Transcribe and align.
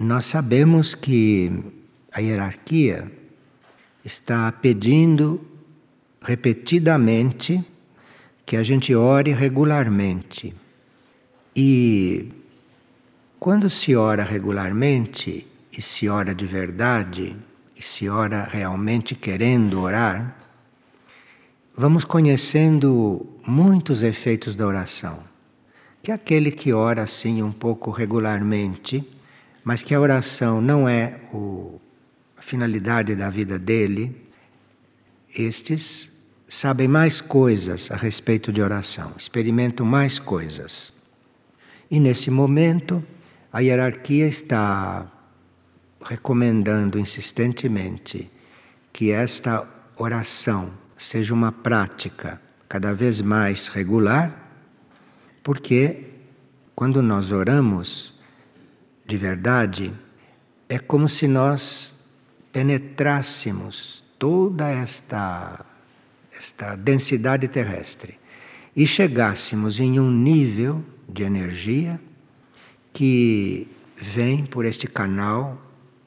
nós 0.00 0.24
sabemos 0.24 0.94
que 0.94 1.52
a 2.10 2.20
hierarquia 2.20 3.12
está 4.02 4.50
pedindo 4.50 5.46
repetidamente 6.22 7.62
que 8.46 8.56
a 8.56 8.62
gente 8.62 8.94
ore 8.94 9.32
regularmente. 9.34 10.54
E 11.54 12.32
quando 13.38 13.68
se 13.68 13.94
ora 13.94 14.24
regularmente 14.24 15.46
e 15.70 15.82
se 15.82 16.08
ora 16.08 16.34
de 16.34 16.46
verdade, 16.46 17.36
e 17.76 17.82
se 17.82 18.08
ora 18.08 18.48
realmente 18.50 19.14
querendo 19.14 19.82
orar, 19.82 20.34
vamos 21.76 22.06
conhecendo 22.06 23.38
muitos 23.46 24.02
efeitos 24.02 24.56
da 24.56 24.66
oração. 24.66 25.18
Que 26.02 26.10
aquele 26.10 26.50
que 26.50 26.72
ora 26.72 27.02
assim 27.02 27.42
um 27.42 27.52
pouco 27.52 27.90
regularmente, 27.90 29.06
mas 29.64 29.82
que 29.82 29.94
a 29.94 30.00
oração 30.00 30.60
não 30.60 30.88
é 30.88 31.20
o, 31.32 31.80
a 32.36 32.42
finalidade 32.42 33.14
da 33.14 33.28
vida 33.30 33.58
dele, 33.58 34.28
estes 35.36 36.10
sabem 36.48 36.88
mais 36.88 37.20
coisas 37.20 37.90
a 37.90 37.96
respeito 37.96 38.52
de 38.52 38.60
oração, 38.60 39.12
experimentam 39.16 39.86
mais 39.86 40.18
coisas. 40.18 40.92
E 41.90 42.00
nesse 42.00 42.30
momento, 42.30 43.04
a 43.52 43.60
hierarquia 43.60 44.26
está 44.26 45.10
recomendando 46.04 46.98
insistentemente 46.98 48.30
que 48.92 49.10
esta 49.10 49.66
oração 49.96 50.72
seja 50.96 51.32
uma 51.34 51.52
prática 51.52 52.40
cada 52.68 52.94
vez 52.94 53.20
mais 53.20 53.68
regular, 53.68 54.50
porque 55.42 56.04
quando 56.74 57.02
nós 57.02 57.32
oramos 57.32 58.18
de 59.10 59.16
verdade, 59.16 59.92
é 60.68 60.78
como 60.78 61.08
se 61.08 61.26
nós 61.26 61.96
penetrássemos 62.52 64.04
toda 64.20 64.70
esta, 64.70 65.66
esta 66.32 66.76
densidade 66.76 67.48
terrestre 67.48 68.20
e 68.76 68.86
chegássemos 68.86 69.80
em 69.80 69.98
um 69.98 70.08
nível 70.08 70.84
de 71.08 71.24
energia 71.24 72.00
que 72.92 73.66
vem 73.96 74.46
por 74.46 74.64
este 74.64 74.86
canal 74.86 75.60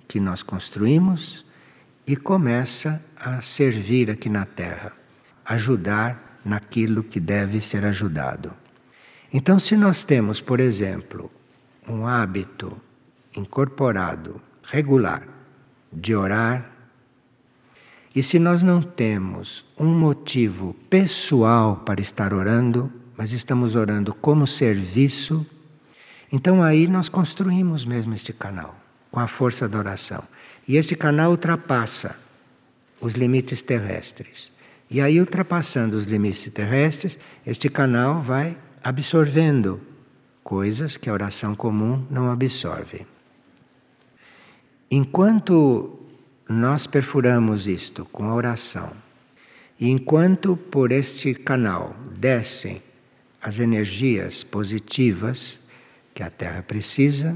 que 0.08 0.18
nós 0.18 0.42
construímos 0.42 1.46
e 2.08 2.16
começa 2.16 3.04
a 3.18 3.42
servir 3.42 4.10
aqui 4.10 4.30
na 4.30 4.46
Terra, 4.46 4.94
ajudar 5.44 6.40
naquilo 6.46 7.04
que 7.04 7.20
deve 7.20 7.60
ser 7.60 7.84
ajudado. 7.84 8.54
Então, 9.34 9.60
se 9.60 9.76
nós 9.76 10.04
temos, 10.04 10.40
por 10.40 10.62
exemplo, 10.62 11.30
um 11.86 12.08
hábito 12.08 12.80
incorporado, 13.36 14.42
regular, 14.64 15.28
de 15.92 16.16
orar, 16.16 16.74
e 18.16 18.22
se 18.22 18.38
nós 18.38 18.62
não 18.62 18.82
temos 18.82 19.66
um 19.78 19.88
motivo 19.88 20.76
pessoal 20.88 21.78
para 21.78 22.00
estar 22.00 22.32
orando, 22.32 22.92
mas 23.18 23.32
estamos 23.32 23.76
orando 23.76 24.14
como 24.14 24.46
serviço, 24.46 25.46
então 26.32 26.62
aí 26.62 26.88
nós 26.88 27.10
construímos 27.10 27.86
mesmo 27.86 28.14
este 28.14 28.32
canal 28.32 28.76
com 29.10 29.20
a 29.20 29.28
força 29.28 29.68
da 29.68 29.80
oração. 29.80 30.24
E 30.68 30.78
esse 30.78 30.96
canal 30.96 31.32
ultrapassa 31.32 32.16
os 33.02 33.16
limites 33.16 33.62
terrestres. 33.62 34.52
E 34.90 35.02
aí, 35.02 35.20
ultrapassando 35.20 35.98
os 35.98 36.06
limites 36.06 36.52
terrestres, 36.52 37.18
este 37.46 37.68
canal 37.68 38.22
vai 38.22 38.56
absorvendo 38.84 39.82
coisas 40.44 40.98
que 40.98 41.10
a 41.10 41.14
oração 41.14 41.56
comum 41.56 42.06
não 42.12 42.32
absorve. 42.32 43.08
Enquanto 44.96 45.98
nós 46.48 46.86
perfuramos 46.86 47.66
isto 47.66 48.06
com 48.12 48.30
a 48.30 48.36
oração, 48.36 48.92
e 49.80 49.90
enquanto 49.90 50.56
por 50.56 50.92
este 50.92 51.34
canal 51.34 51.96
descem 52.16 52.80
as 53.42 53.58
energias 53.58 54.44
positivas 54.44 55.62
que 56.14 56.22
a 56.22 56.30
Terra 56.30 56.62
precisa, 56.62 57.36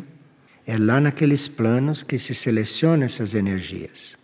é 0.67 0.77
lá 0.77 1.01
naqueles 1.01 1.47
planos 1.47 2.03
que 2.03 2.19
se 2.19 2.35
selecionam 2.35 3.03
essas 3.03 3.33
energias. 3.33 4.15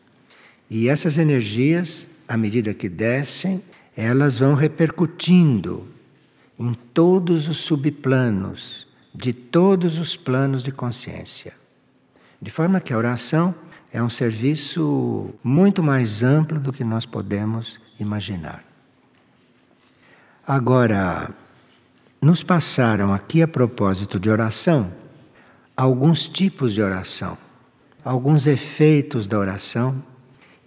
E 0.69 0.88
essas 0.88 1.17
energias, 1.17 2.07
à 2.27 2.38
medida 2.38 2.72
que 2.72 2.88
descem, 2.88 3.63
elas 3.97 4.38
vão 4.38 4.53
repercutindo 4.53 5.88
em 6.59 6.75
todos 6.93 7.47
os 7.47 7.57
subplanos 7.57 8.88
de 9.11 9.33
todos 9.33 9.97
os 9.97 10.16
planos 10.16 10.61
de 10.61 10.69
consciência. 10.69 11.62
De 12.43 12.51
forma 12.51 12.81
que 12.81 12.91
a 12.91 12.97
oração 12.97 13.55
é 13.89 14.03
um 14.03 14.09
serviço 14.09 15.33
muito 15.41 15.81
mais 15.81 16.21
amplo 16.21 16.59
do 16.59 16.73
que 16.73 16.83
nós 16.83 17.05
podemos 17.05 17.79
imaginar. 17.97 18.65
Agora, 20.45 21.31
nos 22.21 22.43
passaram 22.43 23.13
aqui 23.13 23.41
a 23.41 23.47
propósito 23.47 24.19
de 24.19 24.29
oração 24.29 24.91
alguns 25.75 26.27
tipos 26.27 26.73
de 26.73 26.81
oração, 26.81 27.37
alguns 28.03 28.45
efeitos 28.45 29.25
da 29.25 29.39
oração, 29.39 30.03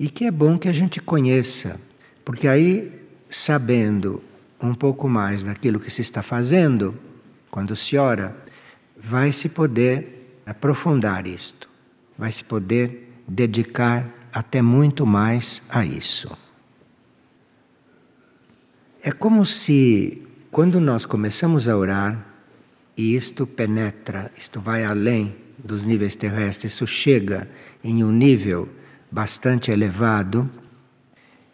e 0.01 0.09
que 0.09 0.25
é 0.25 0.31
bom 0.31 0.59
que 0.59 0.71
a 0.71 0.73
gente 0.73 0.99
conheça, 0.99 1.79
porque 2.25 2.49
aí, 2.49 3.07
sabendo 3.29 4.23
um 4.63 4.75
pouco 4.75 5.11
mais 5.11 5.43
daquilo 5.43 5.79
que 5.79 5.91
se 5.91 6.01
está 6.01 6.23
fazendo, 6.23 6.95
quando 7.51 7.77
se 7.77 7.99
ora, 7.99 8.35
vai 8.97 9.31
se 9.31 9.51
poder 9.51 10.16
aprofundar 10.47 11.27
isto, 11.27 11.69
vai 12.17 12.31
se 12.31 12.45
poder 12.45 13.13
dedicar 13.27 14.09
até 14.33 14.63
muito 14.63 15.05
mais 15.05 15.61
a 15.69 15.85
isso. 15.85 16.37
É 19.03 19.11
como 19.11 19.45
se, 19.45 20.23
quando 20.51 20.81
nós 20.81 21.05
começamos 21.05 21.69
a 21.69 21.77
orar, 21.77 22.25
e 22.97 23.15
isto 23.15 23.47
penetra, 23.47 24.31
isto 24.37 24.61
vai 24.61 24.85
além 24.85 25.37
dos 25.59 25.85
níveis 25.85 26.15
terrestres, 26.15 26.73
isso 26.73 26.87
chega 26.87 27.49
em 27.83 28.03
um 28.03 28.13
nível 28.13 28.69
bastante 29.11 29.71
elevado. 29.71 30.49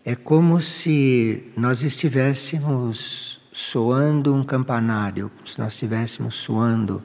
É 0.05 0.15
como 0.15 0.61
se 0.61 1.51
nós 1.57 1.83
estivéssemos 1.83 3.41
soando 3.53 4.35
um 4.35 4.45
campanário, 4.45 5.31
se 5.45 5.59
nós 5.59 5.73
estivéssemos 5.73 6.35
soando 6.35 7.03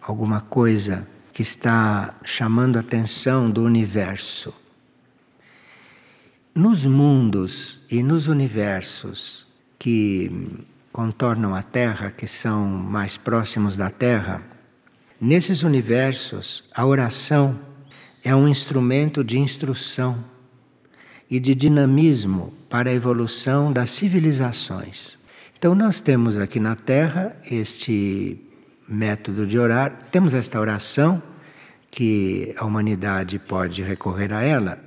alguma 0.00 0.40
coisa 0.40 1.06
que 1.40 1.42
está 1.42 2.18
chamando 2.22 2.76
a 2.76 2.80
atenção 2.80 3.50
do 3.50 3.64
universo. 3.64 4.52
Nos 6.54 6.84
mundos 6.84 7.82
e 7.90 8.02
nos 8.02 8.28
universos 8.28 9.46
que 9.78 10.30
contornam 10.92 11.54
a 11.54 11.62
Terra, 11.62 12.10
que 12.10 12.26
são 12.26 12.66
mais 12.66 13.16
próximos 13.16 13.74
da 13.74 13.88
Terra, 13.88 14.42
nesses 15.18 15.62
universos, 15.62 16.62
a 16.74 16.84
oração 16.84 17.58
é 18.22 18.36
um 18.36 18.46
instrumento 18.46 19.24
de 19.24 19.38
instrução 19.38 20.22
e 21.30 21.40
de 21.40 21.54
dinamismo 21.54 22.52
para 22.68 22.90
a 22.90 22.94
evolução 22.94 23.72
das 23.72 23.88
civilizações. 23.88 25.18
Então, 25.58 25.74
nós 25.74 26.00
temos 26.00 26.36
aqui 26.36 26.60
na 26.60 26.76
Terra 26.76 27.34
este 27.50 28.38
método 28.86 29.46
de 29.46 29.58
orar, 29.58 29.96
temos 30.10 30.34
esta 30.34 30.60
oração 30.60 31.29
que 31.90 32.54
a 32.56 32.64
humanidade 32.64 33.38
pode 33.38 33.82
recorrer 33.82 34.32
a 34.32 34.42
ela, 34.42 34.78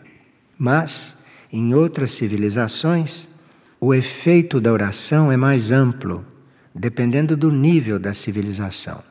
mas 0.57 1.17
em 1.51 1.73
outras 1.73 2.11
civilizações 2.11 3.27
o 3.79 3.93
efeito 3.93 4.61
da 4.61 4.71
oração 4.71 5.29
é 5.29 5.35
mais 5.35 5.69
amplo, 5.69 6.25
dependendo 6.73 7.35
do 7.35 7.51
nível 7.51 7.99
da 7.99 8.13
civilização. 8.13 9.03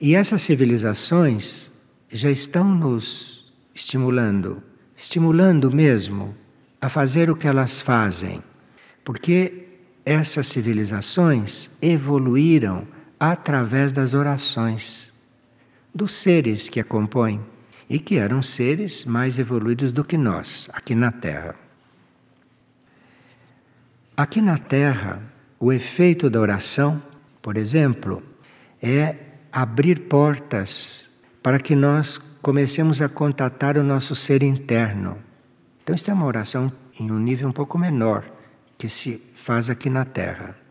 E 0.00 0.16
essas 0.16 0.42
civilizações 0.42 1.70
já 2.10 2.28
estão 2.28 2.68
nos 2.74 3.54
estimulando, 3.72 4.60
estimulando 4.96 5.70
mesmo 5.70 6.34
a 6.80 6.88
fazer 6.88 7.30
o 7.30 7.36
que 7.36 7.46
elas 7.46 7.80
fazem, 7.80 8.42
porque 9.04 9.68
essas 10.04 10.48
civilizações 10.48 11.70
evoluíram 11.80 12.88
através 13.18 13.92
das 13.92 14.12
orações 14.12 15.13
dos 15.94 16.12
seres 16.12 16.68
que 16.68 16.80
a 16.80 16.84
compõem 16.84 17.40
e 17.88 17.98
que 17.98 18.16
eram 18.16 18.42
seres 18.42 19.04
mais 19.04 19.38
evoluídos 19.38 19.92
do 19.92 20.04
que 20.04 20.18
nós 20.18 20.68
aqui 20.72 20.94
na 20.94 21.12
Terra. 21.12 21.54
Aqui 24.16 24.40
na 24.40 24.58
Terra, 24.58 25.22
o 25.60 25.72
efeito 25.72 26.28
da 26.28 26.40
oração, 26.40 27.02
por 27.40 27.56
exemplo, 27.56 28.22
é 28.82 29.16
abrir 29.52 30.00
portas 30.08 31.10
para 31.42 31.58
que 31.58 31.76
nós 31.76 32.18
comecemos 32.40 33.00
a 33.00 33.08
contatar 33.08 33.76
o 33.76 33.84
nosso 33.84 34.14
ser 34.14 34.42
interno. 34.42 35.18
Então, 35.82 35.94
isso 35.94 36.10
é 36.10 36.14
uma 36.14 36.26
oração 36.26 36.72
em 36.98 37.10
um 37.10 37.18
nível 37.18 37.48
um 37.48 37.52
pouco 37.52 37.78
menor 37.78 38.24
que 38.78 38.88
se 38.88 39.22
faz 39.34 39.68
aqui 39.68 39.90
na 39.90 40.04
Terra. 40.04 40.63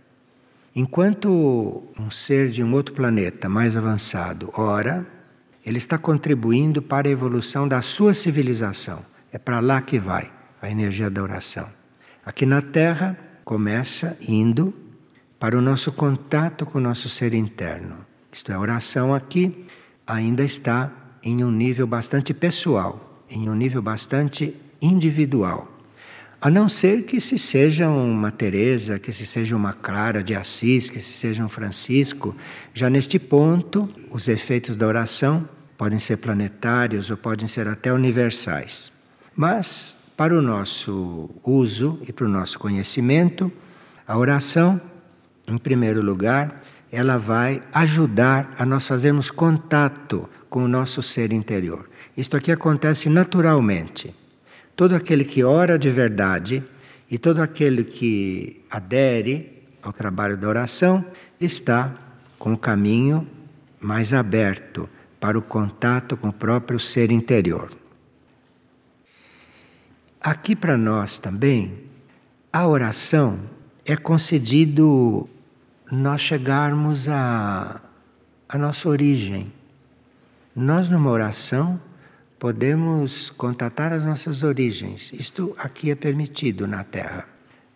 Enquanto 0.75 1.83
um 1.99 2.09
ser 2.09 2.49
de 2.49 2.63
um 2.63 2.73
outro 2.73 2.95
planeta 2.95 3.47
mais 3.47 3.77
avançado 3.77 4.51
ora, 4.55 5.05
ele 5.63 5.77
está 5.77 5.97
contribuindo 5.97 6.81
para 6.81 7.07
a 7.07 7.11
evolução 7.11 7.67
da 7.67 7.81
sua 7.81 8.13
civilização. 8.13 9.05
É 9.31 9.37
para 9.37 9.59
lá 9.59 9.81
que 9.81 9.99
vai 9.99 10.31
a 10.61 10.69
energia 10.69 11.09
da 11.09 11.21
oração. 11.21 11.67
Aqui 12.25 12.45
na 12.45 12.61
Terra, 12.61 13.17
começa 13.43 14.17
indo 14.27 14.73
para 15.37 15.57
o 15.57 15.61
nosso 15.61 15.91
contato 15.91 16.65
com 16.65 16.77
o 16.77 16.81
nosso 16.81 17.09
ser 17.09 17.33
interno. 17.33 17.97
Isto 18.31 18.51
é, 18.51 18.55
a 18.55 18.59
oração 18.59 19.13
aqui 19.13 19.67
ainda 20.07 20.43
está 20.43 20.91
em 21.21 21.43
um 21.43 21.51
nível 21.51 21.85
bastante 21.85 22.33
pessoal, 22.33 23.23
em 23.29 23.49
um 23.49 23.55
nível 23.55 23.81
bastante 23.81 24.55
individual. 24.81 25.72
A 26.43 26.51
não 26.51 26.67
ser 26.67 27.03
que 27.03 27.21
se 27.21 27.39
seja 27.39 27.87
uma 27.87 28.29
Teresa, 28.29 28.99
que 28.99 29.13
se 29.13 29.25
seja 29.25 29.55
uma 29.55 29.71
Clara 29.71 30.21
de 30.21 30.35
Assis, 30.35 30.89
que 30.89 30.99
se 30.99 31.13
seja 31.13 31.41
um 31.41 31.47
Francisco, 31.47 32.35
já 32.73 32.89
neste 32.89 33.17
ponto, 33.17 33.89
os 34.11 34.27
efeitos 34.27 34.75
da 34.75 34.85
oração 34.85 35.47
podem 35.77 35.99
ser 35.99 36.17
planetários 36.17 37.09
ou 37.09 37.15
podem 37.15 37.47
ser 37.47 37.65
até 37.69 37.93
universais. 37.93 38.91
Mas 39.33 39.97
para 40.17 40.37
o 40.37 40.41
nosso 40.41 41.29
uso 41.45 41.97
e 42.05 42.11
para 42.11 42.25
o 42.25 42.29
nosso 42.29 42.59
conhecimento, 42.59 43.49
a 44.05 44.17
oração, 44.17 44.81
em 45.47 45.57
primeiro 45.57 46.01
lugar, 46.01 46.61
ela 46.91 47.17
vai 47.17 47.63
ajudar 47.71 48.53
a 48.59 48.65
nós 48.65 48.85
fazermos 48.85 49.31
contato 49.31 50.29
com 50.49 50.65
o 50.65 50.67
nosso 50.67 51.01
ser 51.01 51.31
interior. 51.31 51.89
Isto 52.17 52.35
aqui 52.35 52.51
acontece 52.51 53.07
naturalmente. 53.07 54.13
Todo 54.75 54.95
aquele 54.95 55.23
que 55.23 55.43
ora 55.43 55.77
de 55.77 55.89
verdade 55.89 56.63
e 57.09 57.17
todo 57.17 57.41
aquele 57.41 57.83
que 57.83 58.63
adere 58.69 59.63
ao 59.81 59.93
trabalho 59.93 60.35
da 60.35 60.47
oração 60.47 61.05
está 61.39 61.93
com 62.39 62.53
o 62.53 62.57
caminho 62.57 63.27
mais 63.79 64.13
aberto 64.13 64.89
para 65.19 65.37
o 65.37 65.41
contato 65.41 66.17
com 66.17 66.29
o 66.29 66.33
próprio 66.33 66.79
ser 66.79 67.11
interior. 67.11 67.71
Aqui 70.19 70.55
para 70.55 70.77
nós 70.77 71.17
também, 71.17 71.83
a 72.51 72.65
oração 72.67 73.39
é 73.85 73.95
concedido 73.95 75.29
nós 75.91 76.21
chegarmos 76.21 77.09
à, 77.09 77.81
à 78.47 78.57
nossa 78.57 78.87
origem. 78.87 79.51
Nós, 80.55 80.89
numa 80.89 81.09
oração, 81.09 81.79
podemos 82.43 83.29
contatar 83.29 83.93
as 83.93 84.05
nossas 84.05 84.43
origens. 84.43 85.13
Isto 85.13 85.55
aqui 85.57 85.91
é 85.91 85.95
permitido 85.95 86.67
na 86.67 86.83
Terra, 86.83 87.25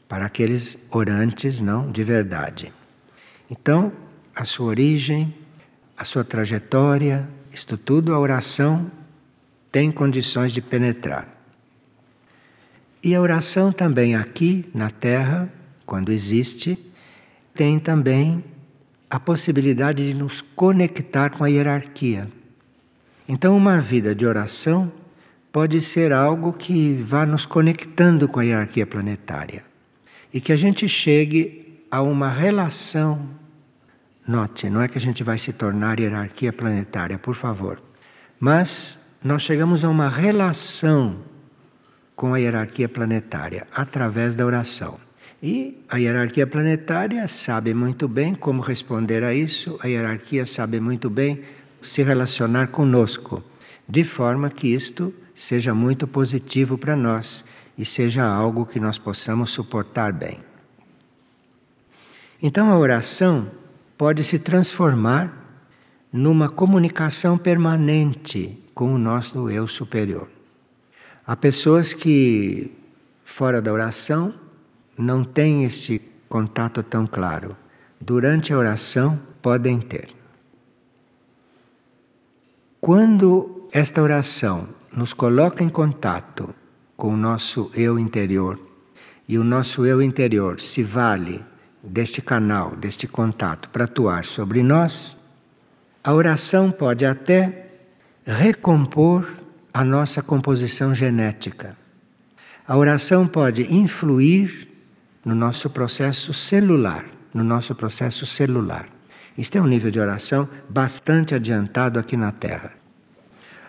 para 0.09 0.25
aqueles 0.25 0.77
orantes 0.91 1.61
não 1.61 1.89
de 1.89 2.03
verdade. 2.03 2.73
Então, 3.49 3.93
a 4.35 4.43
sua 4.43 4.65
origem, 4.65 5.33
a 5.97 6.03
sua 6.03 6.25
trajetória, 6.25 7.29
isto 7.49 7.77
tudo 7.77 8.13
a 8.13 8.19
oração 8.19 8.91
tem 9.71 9.89
condições 9.89 10.51
de 10.51 10.59
penetrar. 10.59 11.29
E 13.01 13.15
a 13.15 13.21
oração 13.21 13.71
também 13.71 14.17
aqui 14.17 14.69
na 14.73 14.89
Terra, 14.89 15.49
quando 15.85 16.11
existe, 16.11 16.77
tem 17.55 17.79
também 17.79 18.43
a 19.09 19.17
possibilidade 19.17 20.09
de 20.09 20.13
nos 20.13 20.41
conectar 20.41 21.29
com 21.29 21.45
a 21.45 21.47
hierarquia. 21.47 22.27
Então, 23.27 23.57
uma 23.57 23.79
vida 23.79 24.15
de 24.15 24.25
oração 24.25 24.91
pode 25.51 25.81
ser 25.81 26.13
algo 26.13 26.53
que 26.53 26.93
vá 27.03 27.25
nos 27.25 27.45
conectando 27.45 28.27
com 28.27 28.39
a 28.39 28.43
hierarquia 28.43 28.87
planetária 28.87 29.65
e 30.33 30.39
que 30.39 30.53
a 30.53 30.55
gente 30.55 30.87
chegue 30.87 31.83
a 31.91 32.01
uma 32.01 32.29
relação. 32.29 33.27
Note, 34.25 34.69
não 34.69 34.81
é 34.81 34.87
que 34.87 34.97
a 34.97 35.01
gente 35.01 35.23
vai 35.23 35.37
se 35.37 35.51
tornar 35.51 35.99
hierarquia 35.99 36.53
planetária, 36.53 37.17
por 37.17 37.35
favor, 37.35 37.81
mas 38.39 38.99
nós 39.23 39.41
chegamos 39.41 39.83
a 39.83 39.89
uma 39.89 40.09
relação 40.09 41.17
com 42.15 42.33
a 42.33 42.37
hierarquia 42.37 42.87
planetária 42.87 43.67
através 43.73 44.35
da 44.35 44.45
oração. 44.45 44.99
E 45.41 45.83
a 45.89 45.97
hierarquia 45.97 46.47
planetária 46.47 47.27
sabe 47.27 47.73
muito 47.73 48.07
bem 48.07 48.33
como 48.33 48.61
responder 48.61 49.23
a 49.23 49.33
isso, 49.33 49.77
a 49.81 49.87
hierarquia 49.87 50.45
sabe 50.45 50.79
muito 50.79 51.09
bem 51.09 51.41
se 51.81 52.03
relacionar 52.03 52.67
conosco, 52.67 53.43
de 53.87 54.03
forma 54.03 54.49
que 54.49 54.73
isto 54.73 55.13
seja 55.33 55.73
muito 55.73 56.07
positivo 56.07 56.77
para 56.77 56.95
nós 56.95 57.43
e 57.77 57.85
seja 57.85 58.25
algo 58.25 58.65
que 58.65 58.79
nós 58.79 58.97
possamos 58.97 59.51
suportar 59.51 60.11
bem. 60.11 60.39
Então 62.41 62.71
a 62.71 62.77
oração 62.77 63.49
pode 63.97 64.23
se 64.23 64.39
transformar 64.39 65.45
numa 66.11 66.49
comunicação 66.49 67.37
permanente 67.37 68.63
com 68.73 68.93
o 68.93 68.97
nosso 68.97 69.49
eu 69.49 69.67
superior. 69.67 70.27
Há 71.25 71.35
pessoas 71.35 71.93
que, 71.93 72.71
fora 73.25 73.61
da 73.61 73.73
oração, 73.73 74.33
não 74.97 75.23
têm 75.23 75.65
este 75.65 76.01
contato 76.29 76.81
tão 76.81 77.05
claro. 77.05 77.55
Durante 77.99 78.53
a 78.53 78.57
oração, 78.57 79.19
podem 79.41 79.79
ter. 79.79 80.16
Quando 82.79 83.67
esta 83.71 84.01
oração 84.01 84.69
nos 84.95 85.11
coloca 85.11 85.63
em 85.63 85.69
contato 85.69 86.53
com 86.95 87.13
o 87.13 87.17
nosso 87.17 87.71
eu 87.73 87.97
interior 87.97 88.59
e 89.27 89.37
o 89.37 89.43
nosso 89.43 89.85
eu 89.85 90.01
interior 90.01 90.59
se 90.59 90.83
vale 90.83 91.43
deste 91.83 92.21
canal, 92.21 92.75
deste 92.75 93.07
contato 93.07 93.69
para 93.69 93.85
atuar 93.85 94.23
sobre 94.23 94.61
nós, 94.61 95.17
a 96.03 96.13
oração 96.13 96.71
pode 96.71 97.03
até 97.03 97.67
recompor 98.25 99.27
a 99.73 99.83
nossa 99.83 100.21
composição 100.21 100.93
genética. 100.93 101.75
A 102.67 102.77
oração 102.77 103.27
pode 103.27 103.73
influir 103.73 104.67
no 105.25 105.33
nosso 105.33 105.69
processo 105.69 106.31
celular, 106.31 107.05
no 107.33 107.43
nosso 107.43 107.73
processo 107.73 108.25
celular. 108.25 108.96
Isto 109.37 109.57
é 109.57 109.61
um 109.61 109.67
nível 109.67 109.91
de 109.91 109.99
oração 109.99 110.49
bastante 110.67 111.35
adiantado 111.35 111.99
aqui 111.99 112.17
na 112.17 112.31
Terra. 112.31 112.73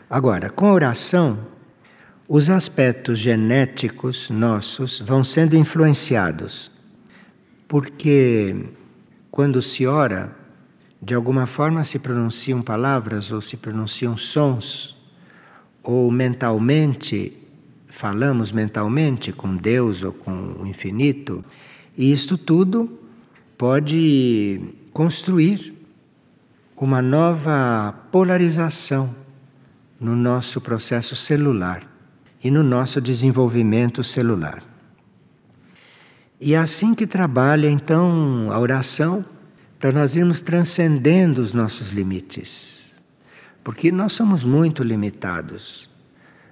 Agora, 0.09 0.49
com 0.49 0.67
a 0.67 0.73
oração, 0.73 1.39
os 2.27 2.49
aspectos 2.49 3.19
genéticos 3.19 4.31
nossos 4.31 4.99
vão 4.99 5.23
sendo 5.23 5.57
influenciados. 5.57 6.71
Porque 7.67 8.57
quando 9.31 9.61
se 9.61 9.87
ora, 9.87 10.35
de 11.03 11.15
alguma 11.15 11.45
forma 11.45 11.85
se 11.85 11.99
pronunciam 11.99 12.63
palavras 12.63 13.31
ou 13.31 13.41
se 13.41 13.57
pronunciam 13.57 14.17
sons, 14.17 14.97
ou 15.83 16.11
mentalmente 16.11 17.35
falamos 17.87 18.53
mentalmente 18.53 19.33
com 19.33 19.57
Deus 19.57 20.03
ou 20.03 20.13
com 20.13 20.57
o 20.61 20.67
infinito, 20.67 21.45
e 21.97 22.13
isto 22.13 22.39
tudo 22.39 22.99
pode 23.57 24.61
construir 24.99 25.75
uma 26.77 27.01
nova 27.01 27.95
polarização 28.11 29.15
no 30.01 30.17
nosso 30.17 30.61
processo 30.61 31.15
celular 31.15 31.89
e 32.43 32.51
no 32.51 32.65
nosso 32.65 33.01
desenvolvimento 33.01 34.03
celular. 34.03 34.61
E 36.41 36.53
é 36.53 36.59
assim 36.59 36.97
que 36.97 37.07
trabalha 37.07 37.71
então 37.71 38.49
a 38.51 38.59
oração 38.59 39.25
para 39.79 39.93
nós 39.93 40.17
irmos 40.17 40.41
transcendendo 40.41 41.43
os 41.43 41.55
nossos 41.55 41.93
limites. 41.93 42.99
Porque 43.63 43.93
nós 43.93 44.15
somos 44.15 44.43
muito 44.43 44.83
limitados. 44.83 45.89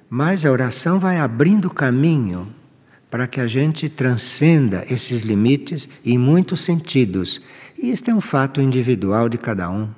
Mas 0.08 0.46
a 0.46 0.52
oração 0.52 1.00
vai 1.00 1.18
abrindo 1.18 1.68
caminho 1.68 2.54
para 3.10 3.26
que 3.26 3.40
a 3.40 3.46
gente 3.46 3.88
transcenda 3.88 4.84
esses 4.88 5.22
limites 5.22 5.88
em 6.04 6.16
muitos 6.16 6.60
sentidos. 6.60 7.40
E 7.78 7.90
este 7.90 8.10
é 8.10 8.14
um 8.14 8.20
fato 8.20 8.60
individual 8.60 9.28
de 9.28 9.38
cada 9.38 9.70
um. 9.70 9.88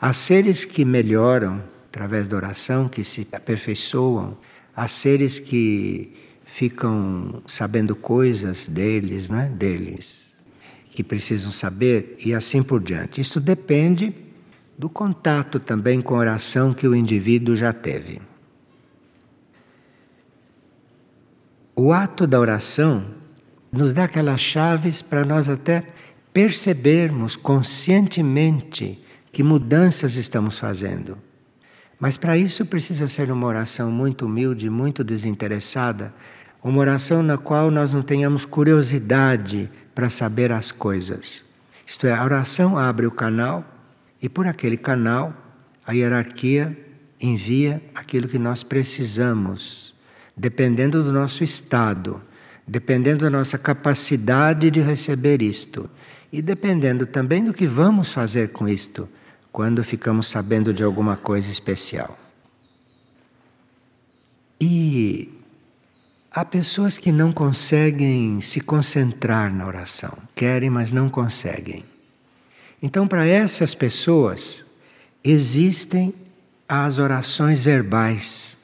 Há 0.00 0.12
seres 0.12 0.64
que 0.64 0.84
melhoram 0.84 1.62
através 1.88 2.28
da 2.28 2.36
oração, 2.36 2.88
que 2.88 3.02
se 3.02 3.26
aperfeiçoam, 3.32 4.36
há 4.74 4.86
seres 4.86 5.38
que 5.38 6.12
ficam 6.44 7.42
sabendo 7.46 7.96
coisas 7.96 8.68
deles, 8.68 9.28
não 9.28 9.38
é? 9.40 9.48
Deles, 9.48 10.38
que 10.92 11.02
precisam 11.02 11.50
saber 11.50 12.16
e 12.24 12.34
assim 12.34 12.62
por 12.62 12.80
diante. 12.80 13.20
Isto 13.20 13.40
depende 13.40 14.14
do 14.76 14.88
contato 14.88 15.58
também 15.58 16.00
com 16.00 16.14
a 16.14 16.18
oração 16.18 16.72
que 16.72 16.86
o 16.86 16.94
indivíduo 16.94 17.56
já 17.56 17.72
teve. 17.72 18.20
O 21.74 21.92
ato 21.92 22.26
da 22.26 22.38
oração 22.38 23.04
nos 23.70 23.94
dá 23.94 24.04
aquelas 24.04 24.40
chaves 24.40 25.02
para 25.02 25.24
nós 25.24 25.48
até 25.48 25.84
percebermos 26.38 27.34
conscientemente 27.34 29.04
que 29.32 29.42
mudanças 29.42 30.14
estamos 30.14 30.56
fazendo. 30.56 31.18
Mas 31.98 32.16
para 32.16 32.38
isso 32.38 32.64
precisa 32.64 33.08
ser 33.08 33.32
uma 33.32 33.44
oração 33.44 33.90
muito 33.90 34.26
humilde, 34.26 34.70
muito 34.70 35.02
desinteressada, 35.02 36.14
uma 36.62 36.78
oração 36.78 37.24
na 37.24 37.36
qual 37.36 37.72
nós 37.72 37.92
não 37.92 38.02
tenhamos 38.02 38.46
curiosidade 38.46 39.68
para 39.92 40.08
saber 40.08 40.52
as 40.52 40.70
coisas. 40.70 41.44
Isto 41.84 42.06
é, 42.06 42.14
a 42.14 42.24
oração 42.24 42.78
abre 42.78 43.04
o 43.04 43.10
canal 43.10 43.64
e 44.22 44.28
por 44.28 44.46
aquele 44.46 44.76
canal 44.76 45.34
a 45.84 45.92
hierarquia 45.92 46.78
envia 47.20 47.82
aquilo 47.96 48.28
que 48.28 48.38
nós 48.38 48.62
precisamos, 48.62 49.92
dependendo 50.36 51.02
do 51.02 51.12
nosso 51.12 51.42
estado, 51.42 52.22
dependendo 52.64 53.24
da 53.24 53.30
nossa 53.30 53.58
capacidade 53.58 54.70
de 54.70 54.80
receber 54.80 55.42
isto 55.42 55.90
e 56.32 56.42
dependendo 56.42 57.06
também 57.06 57.42
do 57.42 57.54
que 57.54 57.66
vamos 57.66 58.12
fazer 58.12 58.50
com 58.50 58.68
isto 58.68 59.08
quando 59.50 59.82
ficamos 59.82 60.28
sabendo 60.28 60.72
de 60.72 60.82
alguma 60.82 61.16
coisa 61.16 61.50
especial. 61.50 62.18
E 64.60 65.32
há 66.30 66.44
pessoas 66.44 66.98
que 66.98 67.10
não 67.10 67.32
conseguem 67.32 68.40
se 68.40 68.60
concentrar 68.60 69.52
na 69.52 69.66
oração, 69.66 70.16
querem, 70.34 70.68
mas 70.68 70.90
não 70.90 71.08
conseguem. 71.08 71.84
Então, 72.82 73.08
para 73.08 73.26
essas 73.26 73.74
pessoas, 73.74 74.64
existem 75.24 76.14
as 76.68 76.98
orações 76.98 77.60
verbais, 77.60 78.58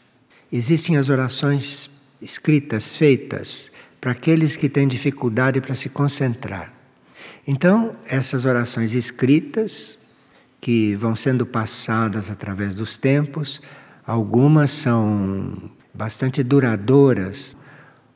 existem 0.52 0.96
as 0.96 1.08
orações 1.08 1.90
escritas, 2.20 2.94
feitas, 2.94 3.72
para 4.00 4.12
aqueles 4.12 4.56
que 4.56 4.68
têm 4.68 4.86
dificuldade 4.86 5.60
para 5.60 5.74
se 5.74 5.88
concentrar. 5.88 6.73
Então, 7.46 7.94
essas 8.06 8.44
orações 8.44 8.94
escritas, 8.94 9.98
que 10.60 10.94
vão 10.94 11.14
sendo 11.14 11.44
passadas 11.44 12.30
através 12.30 12.74
dos 12.74 12.96
tempos, 12.96 13.60
algumas 14.06 14.70
são 14.70 15.70
bastante 15.92 16.42
duradouras. 16.42 17.54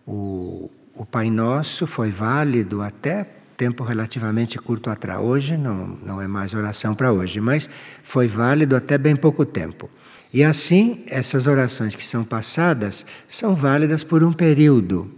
O, 0.07 0.71
o 0.95 1.05
Pai 1.05 1.29
Nosso 1.29 1.87
foi 1.87 2.11
válido 2.11 2.81
até 2.81 3.25
tempo 3.55 3.85
relativamente 3.85 4.57
curto 4.57 4.89
atrás. 4.89 5.21
Hoje 5.21 5.59
não, 5.59 5.89
não 6.03 6.23
é 6.23 6.27
mais 6.27 6.55
oração 6.55 6.95
para 6.95 7.13
hoje, 7.13 7.39
mas 7.39 7.69
foi 8.03 8.27
válido 8.27 8.75
até 8.75 8.97
bem 8.97 9.15
pouco 9.15 9.45
tempo. 9.45 9.91
E 10.33 10.43
assim, 10.43 11.05
essas 11.07 11.47
orações 11.47 11.95
que 11.95 12.07
são 12.07 12.25
passadas 12.25 13.05
são 13.27 13.55
válidas 13.55 14.03
por 14.03 14.23
um 14.23 14.33
período. 14.33 15.18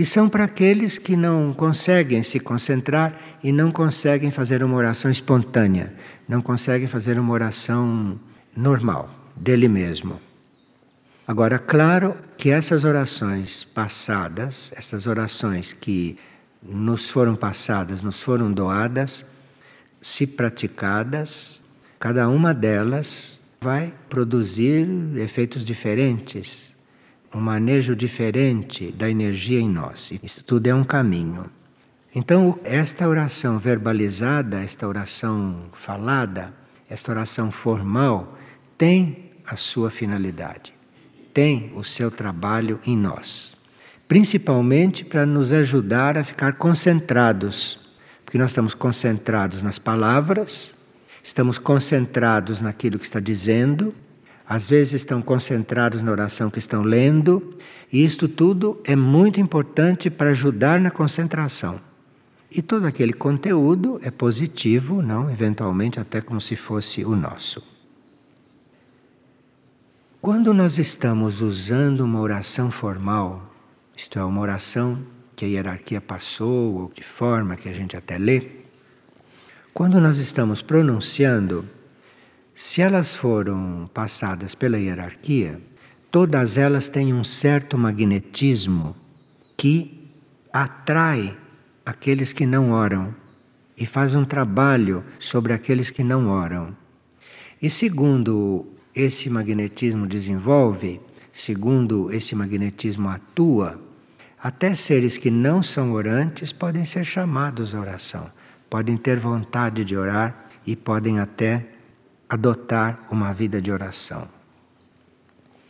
E 0.00 0.04
são 0.06 0.30
para 0.30 0.44
aqueles 0.44 0.96
que 0.96 1.14
não 1.14 1.52
conseguem 1.52 2.22
se 2.22 2.40
concentrar 2.40 3.20
e 3.44 3.52
não 3.52 3.70
conseguem 3.70 4.30
fazer 4.30 4.64
uma 4.64 4.74
oração 4.74 5.10
espontânea, 5.10 5.92
não 6.26 6.40
conseguem 6.40 6.88
fazer 6.88 7.18
uma 7.18 7.30
oração 7.34 8.18
normal, 8.56 9.10
dele 9.36 9.68
mesmo. 9.68 10.18
Agora, 11.28 11.58
claro 11.58 12.16
que 12.38 12.48
essas 12.48 12.82
orações 12.82 13.62
passadas, 13.62 14.72
essas 14.74 15.06
orações 15.06 15.74
que 15.74 16.16
nos 16.62 17.10
foram 17.10 17.36
passadas, 17.36 18.00
nos 18.00 18.22
foram 18.22 18.50
doadas, 18.50 19.22
se 20.00 20.26
praticadas, 20.26 21.62
cada 21.98 22.26
uma 22.26 22.54
delas 22.54 23.38
vai 23.60 23.92
produzir 24.08 24.88
efeitos 25.16 25.62
diferentes, 25.62 26.69
um 27.34 27.40
manejo 27.40 27.94
diferente 27.94 28.90
da 28.92 29.08
energia 29.08 29.60
em 29.60 29.68
nós. 29.68 30.12
Isso 30.22 30.42
tudo 30.44 30.66
é 30.66 30.74
um 30.74 30.84
caminho. 30.84 31.46
Então, 32.14 32.58
esta 32.64 33.08
oração 33.08 33.58
verbalizada, 33.58 34.60
esta 34.60 34.86
oração 34.86 35.68
falada, 35.72 36.52
esta 36.88 37.12
oração 37.12 37.52
formal, 37.52 38.36
tem 38.76 39.30
a 39.46 39.54
sua 39.54 39.90
finalidade, 39.90 40.74
tem 41.32 41.72
o 41.76 41.84
seu 41.84 42.10
trabalho 42.10 42.80
em 42.84 42.96
nós. 42.96 43.56
Principalmente 44.08 45.04
para 45.04 45.24
nos 45.24 45.52
ajudar 45.52 46.18
a 46.18 46.24
ficar 46.24 46.54
concentrados, 46.54 47.78
porque 48.24 48.38
nós 48.38 48.50
estamos 48.50 48.74
concentrados 48.74 49.62
nas 49.62 49.78
palavras, 49.78 50.74
estamos 51.22 51.60
concentrados 51.60 52.60
naquilo 52.60 52.98
que 52.98 53.04
está 53.04 53.20
dizendo, 53.20 53.94
às 54.50 54.68
vezes 54.68 54.94
estão 54.94 55.22
concentrados 55.22 56.02
na 56.02 56.10
oração 56.10 56.50
que 56.50 56.58
estão 56.58 56.82
lendo, 56.82 57.56
e 57.92 58.04
isto 58.04 58.26
tudo 58.26 58.80
é 58.84 58.96
muito 58.96 59.40
importante 59.40 60.10
para 60.10 60.30
ajudar 60.30 60.80
na 60.80 60.90
concentração. 60.90 61.80
E 62.50 62.60
todo 62.60 62.84
aquele 62.84 63.12
conteúdo 63.12 64.00
é 64.02 64.10
positivo, 64.10 65.02
não, 65.02 65.30
eventualmente 65.30 66.00
até 66.00 66.20
como 66.20 66.40
se 66.40 66.56
fosse 66.56 67.04
o 67.04 67.14
nosso. 67.14 67.62
Quando 70.20 70.52
nós 70.52 70.80
estamos 70.80 71.42
usando 71.42 72.00
uma 72.00 72.20
oração 72.20 72.72
formal, 72.72 73.54
isto 73.96 74.18
é, 74.18 74.24
uma 74.24 74.40
oração 74.40 74.98
que 75.36 75.44
a 75.44 75.48
hierarquia 75.48 76.00
passou, 76.00 76.74
ou 76.74 76.92
de 76.92 77.04
forma 77.04 77.54
que 77.54 77.68
a 77.68 77.72
gente 77.72 77.96
até 77.96 78.18
lê, 78.18 78.48
quando 79.72 80.00
nós 80.00 80.16
estamos 80.16 80.60
pronunciando, 80.60 81.64
se 82.62 82.82
elas 82.82 83.14
foram 83.14 83.88
passadas 83.94 84.54
pela 84.54 84.78
hierarquia, 84.78 85.58
todas 86.10 86.58
elas 86.58 86.90
têm 86.90 87.14
um 87.14 87.24
certo 87.24 87.78
magnetismo 87.78 88.94
que 89.56 90.12
atrai 90.52 91.34
aqueles 91.86 92.34
que 92.34 92.44
não 92.44 92.72
oram 92.72 93.14
e 93.78 93.86
faz 93.86 94.14
um 94.14 94.26
trabalho 94.26 95.02
sobre 95.18 95.54
aqueles 95.54 95.90
que 95.90 96.04
não 96.04 96.28
oram. 96.28 96.76
E 97.62 97.70
segundo 97.70 98.66
esse 98.94 99.30
magnetismo 99.30 100.06
desenvolve, 100.06 101.00
segundo 101.32 102.12
esse 102.12 102.36
magnetismo 102.36 103.08
atua, 103.08 103.80
até 104.38 104.74
seres 104.74 105.16
que 105.16 105.30
não 105.30 105.62
são 105.62 105.92
orantes 105.92 106.52
podem 106.52 106.84
ser 106.84 107.04
chamados 107.04 107.74
à 107.74 107.80
oração, 107.80 108.30
podem 108.68 108.98
ter 108.98 109.18
vontade 109.18 109.82
de 109.82 109.96
orar 109.96 110.50
e 110.66 110.76
podem 110.76 111.20
até 111.20 111.79
adotar 112.30 113.06
uma 113.10 113.32
vida 113.32 113.60
de 113.60 113.72
oração. 113.72 114.28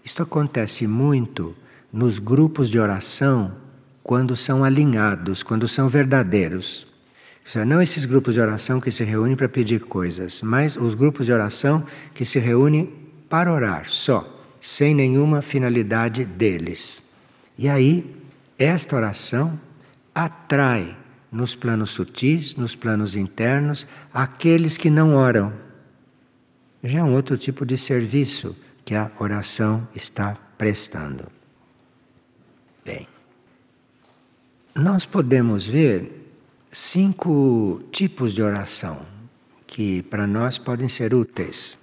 Isto 0.05 0.23
acontece 0.23 0.87
muito 0.87 1.57
nos 1.91 2.19
grupos 2.19 2.69
de 2.69 2.79
oração 2.79 3.53
quando 4.03 4.37
são 4.37 4.63
alinhados, 4.63 5.43
quando 5.43 5.67
são 5.67 5.89
verdadeiros. 5.89 6.87
Não 7.67 7.81
esses 7.81 8.05
grupos 8.05 8.35
de 8.35 8.41
oração 8.41 8.81
que 8.81 8.91
se 8.91 9.03
reúnem 9.03 9.37
para 9.37 9.49
pedir 9.49 9.81
coisas, 9.81 10.43
mas 10.43 10.77
os 10.77 10.95
grupos 10.95 11.27
de 11.27 11.33
oração 11.33 11.85
que 12.15 12.25
se 12.25 12.39
reúnem 12.39 12.93
para 13.29 13.53
orar 13.53 13.89
só, 13.89 14.41
sem 14.61 14.95
nenhuma 14.95 15.41
finalidade 15.41 16.25
deles. 16.25 17.03
E 17.59 17.69
aí, 17.69 18.15
esta 18.59 18.95
oração 18.95 19.59
atrai 20.15 20.97
nos 21.33 21.55
planos 21.55 21.91
sutis, 21.91 22.55
nos 22.55 22.75
planos 22.75 23.17
internos, 23.17 23.87
aqueles 24.13 24.77
que 24.77 24.91
não 24.91 25.15
oram. 25.15 25.53
Já 26.83 27.01
é 27.01 27.03
um 27.05 27.13
outro 27.15 27.37
tipo 27.37 27.67
de 27.67 27.77
serviço 27.77 28.57
que 28.85 28.95
a 28.95 29.11
oração 29.19 29.87
está 29.95 30.35
prestando. 30.57 31.29
Bem. 32.85 33.07
Nós 34.75 35.05
podemos 35.05 35.67
ver 35.67 36.33
cinco 36.71 37.83
tipos 37.93 38.33
de 38.33 38.43
oração 38.43 39.05
que 39.67 40.03
para 40.05 40.27
nós 40.27 40.59
podem 40.59 40.89
ser 40.89 41.15
úteis. 41.15 41.79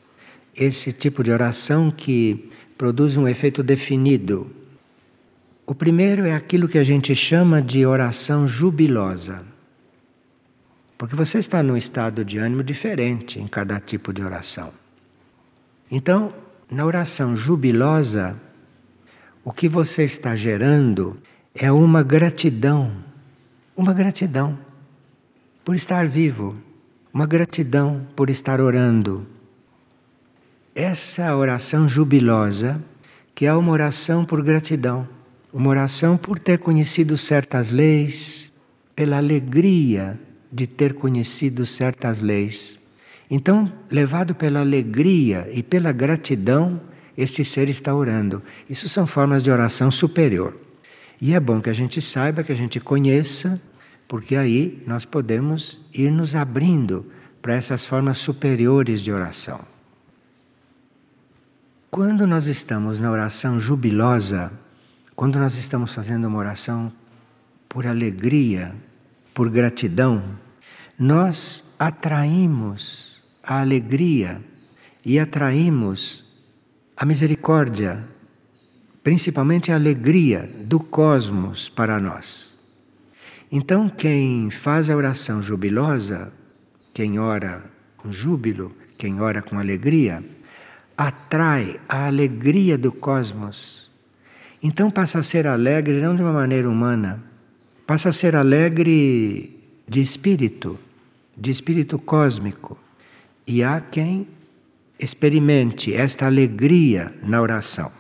Esse 0.56 0.92
tipo 0.92 1.24
de 1.24 1.32
oração 1.32 1.92
que 1.92 2.50
produz 2.78 3.18
um 3.18 3.28
efeito 3.28 3.62
definido. 3.62 4.50
O 5.66 5.76
primeiro 5.76 6.26
é 6.26 6.34
aquilo 6.34 6.68
que 6.68 6.78
a 6.78 6.84
gente 6.84 7.14
chama 7.14 7.62
de 7.62 7.86
oração 7.86 8.48
jubilosa. 8.48 9.46
Porque 10.98 11.16
você 11.16 11.38
está 11.38 11.62
num 11.62 11.78
estado 11.78 12.26
de 12.26 12.40
ânimo 12.40 12.64
diferente 12.64 13.40
em 13.40 13.46
cada 13.46 13.80
tipo 13.80 14.12
de 14.12 14.24
oração. 14.24 14.74
Então, 15.90 16.34
na 16.70 16.86
oração 16.86 17.36
jubilosa, 17.36 18.40
o 19.44 19.52
que 19.52 19.70
você 19.70 20.04
está 20.04 20.36
gerando 20.36 21.18
é 21.56 21.72
uma 21.72 22.04
gratidão, 22.04 22.92
uma 23.76 23.94
gratidão 23.94 24.60
por 25.64 25.76
estar 25.76 26.08
vivo, 26.08 26.56
uma 27.14 27.26
gratidão 27.26 28.06
por 28.16 28.30
estar 28.30 28.60
orando. 28.60 29.26
Essa 30.76 31.36
oração 31.36 31.88
jubilosa, 31.88 32.84
que 33.34 33.46
é 33.46 33.54
uma 33.54 33.72
oração 33.72 34.26
por 34.26 34.44
gratidão, 34.44 35.08
uma 35.54 35.70
oração 35.70 36.18
por 36.18 36.38
ter 36.38 36.60
conhecido 36.60 37.18
certas 37.18 37.72
leis, 37.72 38.52
pela 38.96 39.18
alegria 39.18 40.20
de 40.52 40.68
ter 40.68 40.94
conhecido 40.94 41.66
certas 41.66 42.20
leis. 42.20 42.78
Então, 43.30 43.72
levado 43.92 44.34
pela 44.34 44.62
alegria 44.62 45.50
e 45.52 45.62
pela 45.62 45.92
gratidão, 45.92 46.80
este 47.18 47.44
ser 47.44 47.68
está 47.68 47.94
orando. 47.94 48.42
Isso 48.70 48.88
são 48.88 49.06
formas 49.06 49.44
de 49.44 49.52
oração 49.52 49.92
superior. 49.92 50.56
E 51.20 51.34
é 51.34 51.40
bom 51.40 51.60
que 51.60 51.70
a 51.70 51.74
gente 51.74 52.02
saiba, 52.02 52.44
que 52.44 52.52
a 52.52 52.56
gente 52.56 52.80
conheça, 52.80 53.62
porque 54.08 54.36
aí 54.36 54.82
nós 54.86 55.04
podemos 55.04 55.82
ir 55.94 56.12
nos 56.12 56.36
abrindo 56.36 57.06
para 57.42 57.54
essas 57.54 57.86
formas 57.86 58.18
superiores 58.20 59.02
de 59.02 59.12
oração. 59.12 59.60
Quando 61.90 62.28
nós 62.28 62.46
estamos 62.46 63.00
na 63.00 63.10
oração 63.10 63.60
jubilosa, 63.60 64.52
quando 65.16 65.40
nós 65.40 65.58
estamos 65.58 65.94
fazendo 65.94 66.26
uma 66.26 66.38
oração 66.38 66.94
por 67.68 67.88
alegria, 67.88 68.76
por 69.34 69.50
gratidão, 69.50 70.24
nós 71.00 71.64
atraímos 71.80 73.07
a 73.48 73.62
alegria 73.62 74.42
e 75.06 75.18
atraímos 75.18 76.26
a 76.98 77.06
misericórdia, 77.06 78.06
principalmente 79.02 79.72
a 79.72 79.76
alegria 79.76 80.50
do 80.66 80.80
cosmos 80.80 81.70
para 81.70 82.00
nós. 82.00 82.54
Então, 83.50 83.88
quem 83.88 84.52
faz 84.52 84.90
a 84.90 84.96
oração 84.96 85.42
jubilosa, 85.42 86.34
quem 86.94 87.18
ora 87.18 87.64
com 87.96 88.12
júbilo, 88.12 88.74
quem 88.98 89.22
ora 89.22 89.42
com 89.42 89.58
alegria, 89.58 90.24
atrai 90.98 91.80
a 91.88 92.08
alegria 92.08 92.78
do 92.78 92.92
cosmos. 92.92 93.90
Então 94.62 94.90
passa 94.90 95.20
a 95.20 95.24
ser 95.24 95.46
alegre 95.46 96.02
não 96.02 96.16
de 96.16 96.24
uma 96.24 96.34
maneira 96.34 96.68
humana, 96.68 97.24
passa 97.86 98.10
a 98.10 98.14
ser 98.14 98.36
alegre 98.36 99.56
de 99.88 100.02
espírito, 100.02 100.80
de 101.38 101.52
espírito 101.52 102.00
cósmico. 102.00 102.87
E 103.48 103.64
há 103.64 103.80
quem 103.80 104.28
experimente 105.00 105.94
esta 105.94 106.26
alegria 106.26 107.14
na 107.24 107.42
oração. 107.42 107.92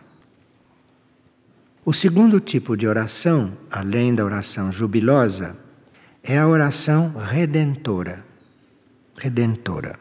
O 1.85 1.93
segundo 1.93 2.41
tipo 2.41 2.75
de 2.75 2.85
oração, 2.85 3.57
além 3.71 4.13
da 4.13 4.25
oração 4.25 4.71
jubilosa, 4.73 5.55
é 6.21 6.37
a 6.37 6.45
oração 6.45 7.13
redentora. 7.15 8.25
Redentora. 9.17 9.97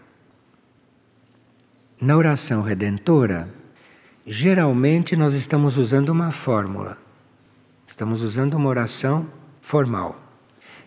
Na 2.01 2.17
oração 2.17 2.61
redentora, 2.63 3.49
geralmente 4.27 5.15
nós 5.15 5.33
estamos 5.33 5.77
usando 5.77 6.09
uma 6.09 6.33
fórmula. 6.33 6.99
Estamos 7.87 8.21
usando 8.21 8.55
uma 8.55 8.69
oração 8.69 9.29
formal. 9.61 10.21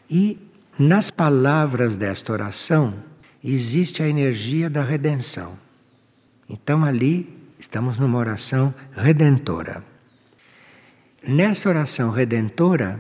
E 0.10 0.38
nas 0.78 1.10
palavras 1.10 1.96
desta 1.96 2.34
oração 2.34 2.94
existe 3.44 4.04
a 4.04 4.08
energia 4.08 4.70
da 4.70 4.84
redenção. 4.84 5.58
Então 6.50 6.84
ali 6.84 7.38
estamos 7.58 7.98
numa 7.98 8.18
oração 8.18 8.74
redentora. 8.96 9.84
Nessa 11.22 11.70
oração 11.70 12.12
redentora, 12.12 13.00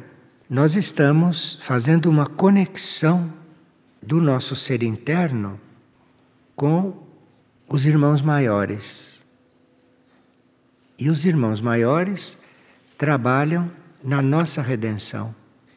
nós 0.49 0.75
estamos 0.75 1.59
fazendo 1.61 2.09
uma 2.09 2.25
conexão 2.25 3.31
do 4.01 4.19
nosso 4.19 4.55
ser 4.55 4.83
interno 4.83 5.59
com 6.55 6.93
os 7.67 7.85
irmãos 7.85 8.21
maiores. 8.21 9.23
E 10.97 11.09
os 11.09 11.23
irmãos 11.23 11.61
maiores 11.61 12.37
trabalham 12.97 13.71
na 14.03 14.21
nossa 14.21 14.61
redenção. 14.61 15.33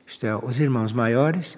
Isto 0.06 0.26
é, 0.26 0.36
os 0.36 0.58
irmãos 0.58 0.92
maiores 0.92 1.56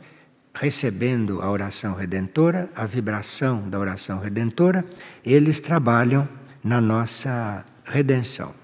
recebendo 0.55 1.43
a 1.43 1.51
oração 1.51 1.95
redentora, 1.95 2.71
a 2.75 2.87
vibração 2.87 3.69
da 3.69 3.79
oração 3.79 4.21
redentora, 4.21 4.85
eles 5.25 5.59
trabalham 5.59 6.29
na 6.63 6.81
nossa 6.81 7.65
redenção. 7.85 8.55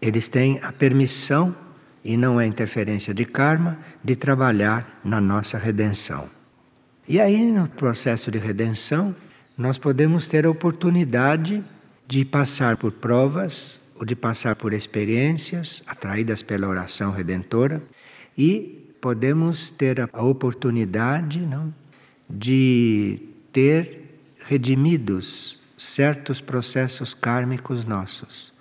Eles 0.00 0.28
têm 0.28 0.58
a 0.62 0.72
permissão, 0.72 1.54
e 2.02 2.16
não 2.16 2.40
é 2.40 2.46
interferência 2.46 3.12
de 3.12 3.24
karma, 3.24 3.78
de 4.02 4.16
trabalhar 4.16 5.00
na 5.04 5.20
nossa 5.20 5.58
redenção. 5.58 6.28
E 7.06 7.20
aí, 7.20 7.50
no 7.50 7.68
processo 7.68 8.30
de 8.30 8.38
redenção, 8.38 9.14
nós 9.56 9.76
podemos 9.76 10.28
ter 10.28 10.46
a 10.46 10.50
oportunidade 10.50 11.62
de 12.06 12.24
passar 12.24 12.76
por 12.76 12.92
provas 12.92 13.82
ou 13.96 14.04
de 14.04 14.14
passar 14.14 14.56
por 14.56 14.72
experiências 14.72 15.82
atraídas 15.86 16.42
pela 16.42 16.68
oração 16.68 17.10
redentora 17.10 17.82
e 18.36 18.77
podemos 19.00 19.70
ter 19.70 20.08
a 20.12 20.22
oportunidade 20.22 21.40
não, 21.40 21.72
de 22.28 23.20
ter 23.52 24.20
redimidos 24.46 25.60
certos 25.76 26.40
processos 26.40 27.14
kármicos 27.14 27.84
nossos 27.84 28.52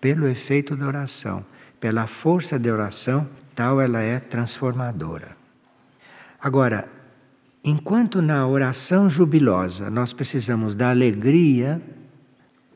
pelo 0.00 0.26
efeito 0.26 0.76
da 0.76 0.86
oração, 0.86 1.44
pela 1.80 2.06
força 2.06 2.58
da 2.58 2.72
oração, 2.72 3.28
tal 3.54 3.80
ela 3.80 4.00
é 4.00 4.18
transformadora. 4.20 5.36
Agora, 6.40 6.88
Enquanto 7.66 8.20
na 8.20 8.46
oração 8.46 9.08
jubilosa 9.08 9.88
nós 9.88 10.12
precisamos 10.12 10.74
da 10.74 10.90
alegria, 10.90 11.80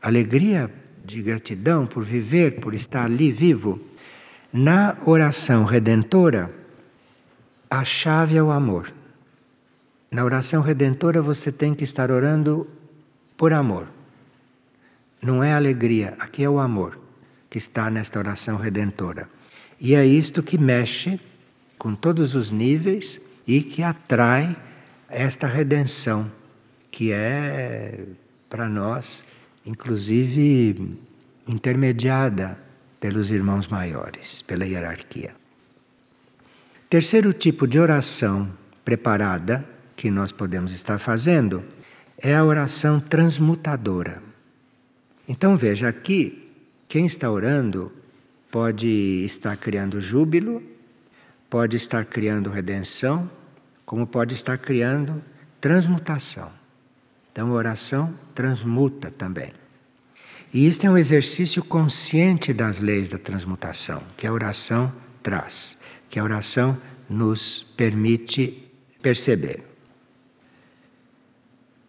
alegria 0.01 0.73
de 1.05 1.21
gratidão 1.21 1.87
por 1.87 2.03
viver, 2.03 2.59
por 2.59 2.73
estar 2.73 3.05
ali 3.05 3.31
vivo, 3.31 3.79
na 4.51 4.97
oração 5.05 5.65
redentora, 5.65 6.51
a 7.71 7.85
chave 7.85 8.37
é 8.37 8.43
o 8.43 8.51
amor. 8.51 8.93
Na 10.11 10.25
oração 10.25 10.63
redentora 10.63 11.21
você 11.21 11.53
tem 11.53 11.75
que 11.75 11.85
estar 11.85 12.11
orando 12.11 12.67
por 13.37 13.53
amor. 13.53 13.89
Não 15.21 15.43
é 15.43 15.53
alegria, 15.53 16.17
aqui 16.19 16.43
é 16.43 16.49
o 16.49 16.59
amor 16.59 16.99
que 17.51 17.59
está 17.59 17.91
nesta 17.91 18.19
oração 18.19 18.57
redentora. 18.57 19.29
E 19.81 19.95
é 19.95 20.05
isto 20.05 20.43
que 20.43 20.57
mexe 20.57 21.21
com 21.79 21.95
todos 21.95 22.35
os 22.35 22.51
níveis 22.51 23.21
e 23.47 23.63
que 23.63 23.83
atrai 23.83 24.57
esta 25.09 25.47
redenção, 25.47 26.31
que 26.91 27.13
é 27.13 28.05
para 28.49 28.69
nós, 28.69 29.25
inclusive, 29.65 30.99
intermediada 31.47 32.59
pelos 33.01 33.31
irmãos 33.31 33.67
maiores, 33.69 34.43
pela 34.43 34.67
hierarquia. 34.67 35.38
Terceiro 36.89 37.33
tipo 37.33 37.67
de 37.67 37.79
oração 37.79 38.51
preparada 38.85 39.65
que 39.95 40.11
nós 40.11 40.33
podemos 40.33 40.73
estar 40.73 40.99
fazendo 40.99 41.63
é 42.17 42.35
a 42.35 42.45
oração 42.45 42.99
transmutadora. 42.99 44.23
Então 45.29 45.57
veja 45.57 45.89
aqui, 45.89 46.51
quem 46.89 47.05
está 47.05 47.31
orando 47.31 47.93
pode 48.51 48.89
estar 49.25 49.57
criando 49.57 50.01
júbilo, 50.01 50.63
pode 51.51 51.77
estar 51.77 52.05
criando 52.05 52.51
redenção, 52.51 53.31
como 53.85 54.07
pode 54.07 54.35
estar 54.35 54.59
criando 54.59 55.23
transmutação. 55.61 56.51
Então, 57.33 57.51
a 57.51 57.55
oração 57.55 58.19
transmuta 58.35 59.11
também. 59.11 59.53
E 60.53 60.67
isto 60.67 60.87
é 60.87 60.91
um 60.91 60.99
exercício 60.99 61.63
consciente 61.63 62.53
das 62.53 62.81
leis 62.81 63.09
da 63.09 63.19
transmutação, 63.19 64.03
que 64.17 64.27
a 64.27 64.33
oração 64.33 64.93
traz, 65.23 65.78
que 66.09 66.19
a 66.19 66.25
oração 66.25 66.79
nos 67.09 67.63
permite 67.77 68.71
perceber. 69.01 69.65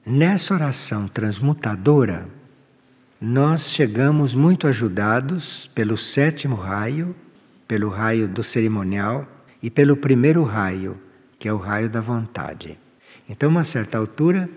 Nessa 0.06 0.54
oração 0.54 1.08
transmutadora, 1.08 2.28
nós 3.22 3.72
chegamos 3.72 4.34
muito 4.34 4.66
ajudados 4.66 5.70
pelo 5.76 5.98
sétimo 5.98 6.56
raio, 6.56 7.16
pelo 7.68 7.90
raio 7.90 8.28
do 8.28 8.44
cerimonial 8.44 9.28
e 9.62 9.70
pelo 9.70 9.98
primeiro 9.98 10.44
raio, 10.44 11.00
que 11.38 11.48
é 11.48 11.54
o 11.54 11.58
raio 11.58 11.90
da 11.90 12.02
vontade. 12.02 12.80
Então, 13.28 13.50
a 13.50 13.52
uma 13.52 13.64
certa 13.64 13.98
altura, 13.98 14.50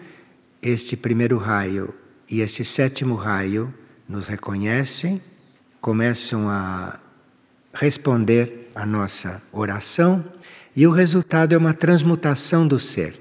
este 0.63 0.97
primeiro 0.97 1.37
raio 1.39 1.93
e 2.31 2.41
este 2.41 2.65
sétimo 2.65 3.17
raio 3.17 3.75
nos 4.09 4.27
reconhecem, 4.27 5.21
começam 5.81 6.49
a 6.49 6.99
responder 7.75 8.62
à 8.75 8.87
nossa 8.87 9.43
oração 9.53 10.25
e 10.75 10.87
o 10.87 10.91
resultado 10.91 11.55
é 11.55 11.59
uma 11.59 11.75
transmutação 11.75 12.67
do 12.67 12.81
ser. 12.81 13.19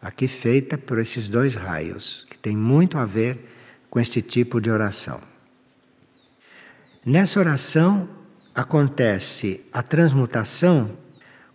Aqui 0.00 0.26
feita 0.26 0.78
por 0.78 0.98
esses 0.98 1.28
dois 1.28 1.54
raios, 1.54 2.26
que 2.30 2.38
tem 2.38 2.56
muito 2.56 2.96
a 2.96 3.04
ver 3.04 3.46
com 3.90 4.00
este 4.00 4.22
tipo 4.22 4.60
de 4.60 4.70
oração. 4.70 5.20
Nessa 7.04 7.40
oração 7.40 8.08
acontece 8.54 9.60
a 9.72 9.82
transmutação 9.82 10.90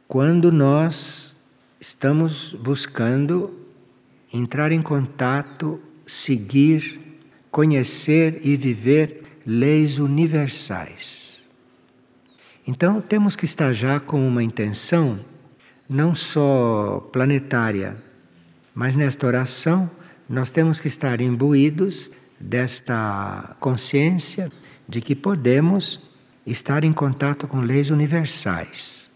quando 0.08 0.52
nós 0.52 1.36
estamos 1.80 2.54
buscando 2.54 3.60
entrar 4.32 4.72
em 4.72 4.82
contato, 4.82 5.80
seguir, 6.06 7.00
conhecer 7.50 8.42
e 8.44 8.56
viver 8.56 9.24
leis 9.46 9.98
universais. 9.98 11.35
Então 12.68 13.00
temos 13.00 13.36
que 13.36 13.46
estar 13.46 13.74
já 13.74 14.00
com 14.00 14.28
uma 14.28 14.44
intenção 14.44 15.20
não 15.88 16.16
só 16.16 17.08
planetária, 17.12 17.96
mas 18.74 18.96
nesta 18.96 19.28
oração 19.28 19.90
nós 20.28 20.50
temos 20.50 20.80
que 20.80 20.88
estar 20.88 21.22
imbuídos 21.22 22.10
desta 22.40 23.56
consciência 23.60 24.52
de 24.90 25.00
que 25.00 25.16
podemos 25.16 26.00
estar 26.46 26.84
em 26.84 26.92
contato 26.92 27.48
com 27.48 27.60
leis 27.62 27.90
universais. 27.90 29.12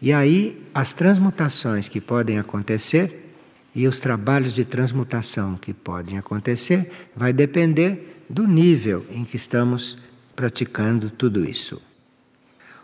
E 0.00 0.12
aí 0.12 0.64
as 0.74 0.92
transmutações 0.92 1.88
que 1.88 2.00
podem 2.00 2.38
acontecer 2.38 3.34
e 3.74 3.88
os 3.88 4.00
trabalhos 4.00 4.54
de 4.54 4.64
transmutação 4.64 5.56
que 5.56 5.72
podem 5.72 6.18
acontecer 6.18 6.90
vai 7.16 7.32
depender 7.32 8.24
do 8.28 8.46
nível 8.46 9.04
em 9.10 9.24
que 9.24 9.36
estamos 9.36 9.98
praticando 10.36 11.10
tudo 11.10 11.44
isso. 11.48 11.80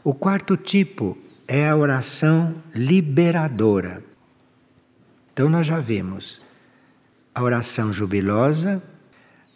O 0.08 0.14
quarto 0.14 0.56
tipo 0.56 1.18
é 1.46 1.68
a 1.68 1.76
oração 1.76 2.54
liberadora. 2.74 4.02
Então 5.30 5.50
nós 5.50 5.66
já 5.66 5.80
vimos 5.80 6.40
a 7.34 7.42
oração 7.42 7.92
jubilosa, 7.92 8.82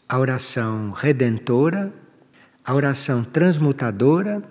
a 0.07 0.19
oração 0.19 0.91
redentora, 0.91 1.91
a 2.63 2.75
oração 2.75 3.25
transmutadora 3.25 4.43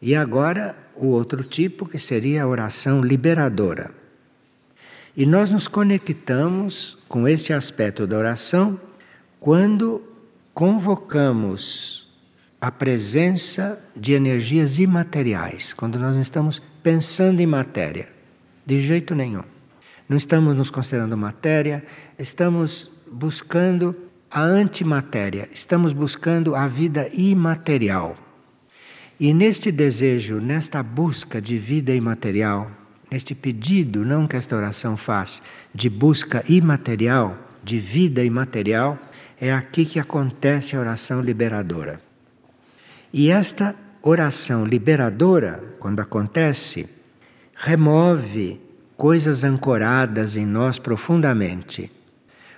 e 0.00 0.16
agora 0.16 0.74
o 0.96 1.08
outro 1.08 1.44
tipo 1.44 1.84
que 1.84 1.98
seria 1.98 2.44
a 2.44 2.48
oração 2.48 3.02
liberadora. 3.02 3.90
E 5.14 5.26
nós 5.26 5.50
nos 5.50 5.68
conectamos 5.68 6.96
com 7.06 7.28
este 7.28 7.52
aspecto 7.52 8.06
da 8.06 8.16
oração 8.16 8.80
quando 9.38 10.02
convocamos 10.54 12.03
a 12.64 12.70
presença 12.70 13.78
de 13.94 14.14
energias 14.14 14.78
imateriais, 14.78 15.74
quando 15.74 15.98
nós 15.98 16.14
não 16.14 16.22
estamos 16.22 16.62
pensando 16.82 17.40
em 17.40 17.46
matéria, 17.46 18.08
de 18.64 18.80
jeito 18.80 19.14
nenhum. 19.14 19.42
Não 20.08 20.16
estamos 20.16 20.54
nos 20.54 20.70
considerando 20.70 21.14
matéria, 21.14 21.84
estamos 22.18 22.90
buscando 23.12 23.94
a 24.30 24.40
antimatéria, 24.40 25.46
estamos 25.52 25.92
buscando 25.92 26.56
a 26.56 26.66
vida 26.66 27.06
imaterial. 27.12 28.16
E 29.20 29.34
neste 29.34 29.70
desejo, 29.70 30.40
nesta 30.40 30.82
busca 30.82 31.42
de 31.42 31.58
vida 31.58 31.94
imaterial, 31.94 32.70
neste 33.10 33.34
pedido, 33.34 34.06
não 34.06 34.26
que 34.26 34.36
esta 34.36 34.56
oração 34.56 34.96
faz, 34.96 35.42
de 35.74 35.90
busca 35.90 36.42
imaterial, 36.48 37.36
de 37.62 37.78
vida 37.78 38.24
imaterial, 38.24 38.98
é 39.38 39.52
aqui 39.52 39.84
que 39.84 40.00
acontece 40.00 40.74
a 40.74 40.80
oração 40.80 41.20
liberadora. 41.20 42.03
E 43.16 43.30
esta 43.30 43.76
oração 44.02 44.66
liberadora, 44.66 45.62
quando 45.78 46.00
acontece, 46.00 46.88
remove 47.54 48.60
coisas 48.96 49.44
ancoradas 49.44 50.36
em 50.36 50.44
nós 50.44 50.80
profundamente. 50.80 51.92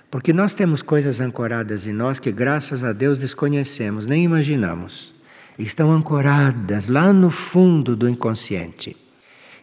Porque 0.09 0.33
nós 0.33 0.55
temos 0.55 0.81
coisas 0.81 1.21
ancoradas 1.21 1.85
em 1.85 1.93
nós 1.93 2.17
que, 2.17 2.31
graças 2.31 2.83
a 2.83 2.91
Deus, 2.91 3.19
desconhecemos, 3.19 4.07
nem 4.07 4.23
imaginamos. 4.23 5.13
Estão 5.59 5.91
ancoradas 5.91 6.87
lá 6.87 7.13
no 7.13 7.29
fundo 7.29 7.95
do 7.95 8.09
inconsciente. 8.09 8.97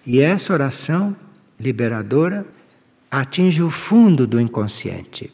E 0.07 0.21
essa 0.21 0.53
oração 0.53 1.17
liberadora 1.59 2.47
atinge 3.11 3.65
o 3.65 3.71
fundo 3.71 4.29
do 4.29 4.41
inconsciente. 4.41 5.33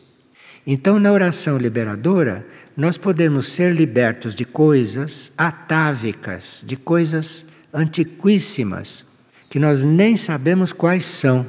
Então, 0.66 0.98
na 0.98 1.12
oração 1.12 1.58
liberadora, 1.58 2.46
nós 2.80 2.96
podemos 2.96 3.50
ser 3.50 3.74
libertos 3.74 4.34
de 4.34 4.42
coisas 4.42 5.34
atávicas, 5.36 6.64
de 6.66 6.76
coisas 6.76 7.44
antiquíssimas, 7.74 9.04
que 9.50 9.58
nós 9.58 9.84
nem 9.84 10.16
sabemos 10.16 10.72
quais 10.72 11.04
são 11.04 11.44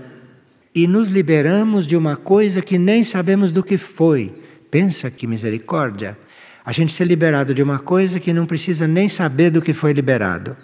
e 0.75 0.85
nos 0.85 1.09
liberamos 1.09 1.87
de 1.87 1.95
uma 1.95 2.17
coisa 2.17 2.61
que 2.61 2.77
nem 2.77 3.05
sabemos 3.05 3.49
do 3.49 3.63
que 3.63 3.77
foi. 3.77 4.37
Pensa 4.69 5.09
que 5.09 5.25
misericórdia! 5.25 6.17
A 6.65 6.73
gente 6.73 6.91
ser 6.91 7.05
liberado 7.05 7.53
de 7.53 7.63
uma 7.63 7.79
coisa 7.79 8.19
que 8.19 8.33
não 8.33 8.45
precisa 8.45 8.85
nem 8.85 9.07
saber 9.07 9.51
do 9.51 9.61
que 9.61 9.71
foi 9.71 9.93
liberado. 9.93 10.57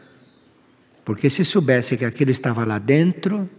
Porque 1.06 1.30
se 1.30 1.46
soubesse 1.46 1.96
que 1.96 2.04
aquilo 2.04 2.32
estava 2.32 2.66
lá 2.66 2.78
dentro, 2.78 3.50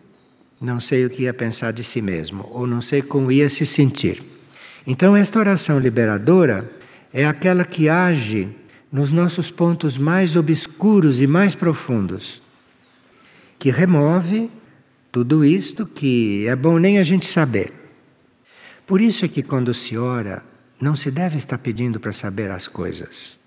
não 0.61 0.79
sei 0.79 1.07
o 1.07 1.11
que 1.11 1.23
ia 1.23 1.33
pensar 1.33 1.73
de 1.73 1.83
si 1.83 2.03
mesmo, 2.03 2.47
ou 2.51 2.67
não 2.67 2.83
sei 2.83 3.01
como 3.01 3.33
ia 3.33 3.49
se 3.49 3.65
sentir. 3.65 4.23
Então, 4.87 5.17
esta 5.17 5.39
oração 5.39 5.79
liberadora 5.79 6.77
é 7.13 7.27
aquela 7.27 7.65
que 7.65 7.89
age 7.89 8.49
nos 8.91 9.11
nossos 9.11 9.51
pontos 9.51 9.99
mais 9.99 10.37
obscuros 10.37 11.21
e 11.21 11.27
mais 11.27 11.55
profundos, 11.55 12.43
que 13.59 13.71
remove 13.71 14.51
tudo 15.11 15.45
isto 15.45 15.87
que 15.87 16.47
é 16.47 16.57
bom 16.57 16.79
nem 16.79 16.99
a 16.99 17.05
gente 17.05 17.27
saber. 17.27 17.73
Por 18.87 19.01
isso 19.01 19.25
é 19.25 19.29
que 19.29 19.43
quando 19.43 19.75
se 19.75 19.99
ora, 19.99 20.43
não 20.81 20.97
se 20.97 21.11
deve 21.11 21.37
estar 21.37 21.59
pedindo 21.59 22.01
para 22.01 22.13
saber 22.13 22.51
as 22.51 22.69
coisas. 22.69 23.39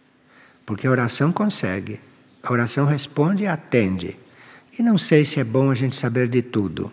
Porque 0.65 0.86
a 0.86 0.91
oração 0.91 1.32
consegue. 1.32 2.00
A 2.43 2.52
oração 2.52 2.86
responde 2.86 3.43
e 3.43 3.47
atende. 3.47 4.17
E 4.78 4.84
não 4.84 4.97
sei 4.97 5.26
se 5.26 5.39
é 5.39 5.43
bom 5.43 5.71
a 5.71 5.76
gente 5.76 5.95
saber 5.95 6.28
de 6.28 6.41
tudo. 6.41 6.91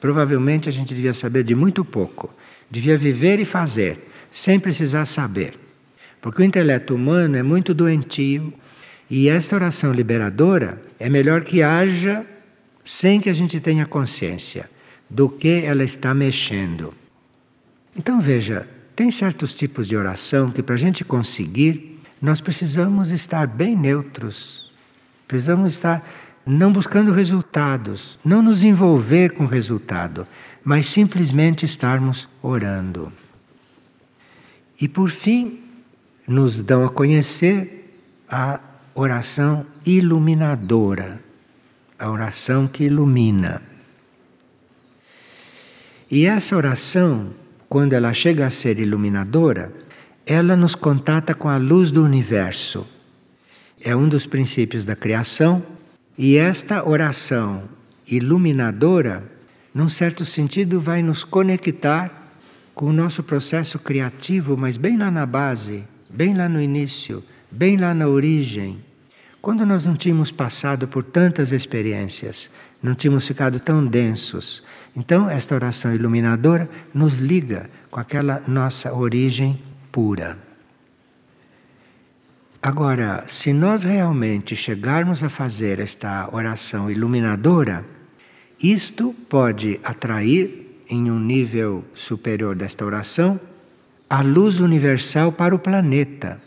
Provavelmente 0.00 0.68
a 0.68 0.72
gente 0.72 0.94
devia 0.94 1.14
saber 1.14 1.44
de 1.44 1.54
muito 1.54 1.84
pouco. 1.84 2.30
Devia 2.70 2.98
viver 2.98 3.38
e 3.38 3.44
fazer, 3.44 4.10
sem 4.30 4.58
precisar 4.58 5.06
saber. 5.06 5.61
Porque 6.22 6.40
o 6.40 6.44
intelecto 6.44 6.94
humano 6.94 7.36
é 7.36 7.42
muito 7.42 7.74
doentio. 7.74 8.54
E 9.10 9.28
esta 9.28 9.56
oração 9.56 9.92
liberadora 9.92 10.80
é 10.98 11.10
melhor 11.10 11.42
que 11.42 11.62
haja 11.62 12.24
sem 12.82 13.20
que 13.20 13.28
a 13.28 13.34
gente 13.34 13.60
tenha 13.60 13.84
consciência 13.84 14.70
do 15.10 15.28
que 15.28 15.62
ela 15.64 15.84
está 15.84 16.14
mexendo. 16.14 16.94
Então 17.94 18.20
veja, 18.20 18.66
tem 18.96 19.10
certos 19.10 19.52
tipos 19.52 19.86
de 19.86 19.96
oração 19.96 20.50
que 20.50 20.62
para 20.62 20.76
a 20.76 20.78
gente 20.78 21.04
conseguir, 21.04 22.00
nós 22.20 22.40
precisamos 22.40 23.10
estar 23.10 23.46
bem 23.46 23.76
neutros. 23.76 24.72
Precisamos 25.26 25.72
estar 25.72 26.08
não 26.46 26.72
buscando 26.72 27.12
resultados, 27.12 28.18
não 28.24 28.40
nos 28.40 28.62
envolver 28.62 29.32
com 29.32 29.44
resultado, 29.44 30.26
mas 30.64 30.88
simplesmente 30.88 31.64
estarmos 31.64 32.28
orando. 32.40 33.12
E 34.80 34.88
por 34.88 35.10
fim, 35.10 35.61
nos 36.32 36.62
dão 36.62 36.84
a 36.84 36.90
conhecer 36.90 37.96
a 38.28 38.58
oração 38.94 39.66
iluminadora 39.84 41.20
a 42.02 42.10
oração 42.10 42.66
que 42.66 42.84
ilumina. 42.84 43.62
E 46.10 46.26
essa 46.26 46.56
oração, 46.56 47.32
quando 47.68 47.92
ela 47.92 48.12
chega 48.12 48.44
a 48.44 48.50
ser 48.50 48.80
iluminadora, 48.80 49.72
ela 50.26 50.56
nos 50.56 50.74
contata 50.74 51.32
com 51.32 51.48
a 51.48 51.56
luz 51.56 51.92
do 51.92 52.02
universo. 52.02 52.84
É 53.80 53.94
um 53.94 54.08
dos 54.08 54.26
princípios 54.26 54.84
da 54.84 54.96
criação, 54.96 55.64
e 56.18 56.36
esta 56.36 56.86
oração 56.86 57.68
iluminadora, 58.06 59.22
num 59.72 59.88
certo 59.88 60.24
sentido, 60.24 60.80
vai 60.80 61.02
nos 61.02 61.22
conectar 61.22 62.34
com 62.74 62.86
o 62.86 62.92
nosso 62.92 63.22
processo 63.22 63.78
criativo, 63.78 64.56
mas 64.56 64.76
bem 64.76 64.98
lá 64.98 65.10
na 65.10 65.24
base, 65.24 65.84
bem 66.12 66.34
lá 66.34 66.48
no 66.48 66.60
início, 66.60 67.24
bem 67.50 67.76
lá 67.76 67.92
na 67.94 68.06
origem 68.06 68.82
quando 69.42 69.66
nós 69.66 69.84
não 69.84 69.96
tínhamos 69.96 70.30
passado 70.30 70.86
por 70.86 71.02
tantas 71.02 71.50
experiências, 71.50 72.48
não 72.80 72.94
tínhamos 72.94 73.26
ficado 73.26 73.58
tão 73.58 73.84
densos, 73.84 74.62
então 74.94 75.28
esta 75.28 75.56
oração 75.56 75.92
iluminadora 75.92 76.70
nos 76.94 77.18
liga 77.18 77.68
com 77.90 77.98
aquela 77.98 78.40
nossa 78.46 78.94
origem 78.94 79.60
pura. 79.90 80.38
Agora, 82.62 83.24
se 83.26 83.52
nós 83.52 83.82
realmente 83.82 84.54
chegarmos 84.54 85.24
a 85.24 85.28
fazer 85.28 85.80
esta 85.80 86.28
oração 86.32 86.88
iluminadora, 86.88 87.84
isto 88.62 89.12
pode 89.28 89.80
atrair, 89.82 90.60
em 90.88 91.10
um 91.10 91.18
nível 91.18 91.84
superior 91.94 92.54
desta 92.54 92.84
oração, 92.84 93.40
a 94.12 94.20
luz 94.20 94.60
universal 94.60 95.32
para 95.32 95.54
o 95.54 95.58
planeta. 95.58 96.38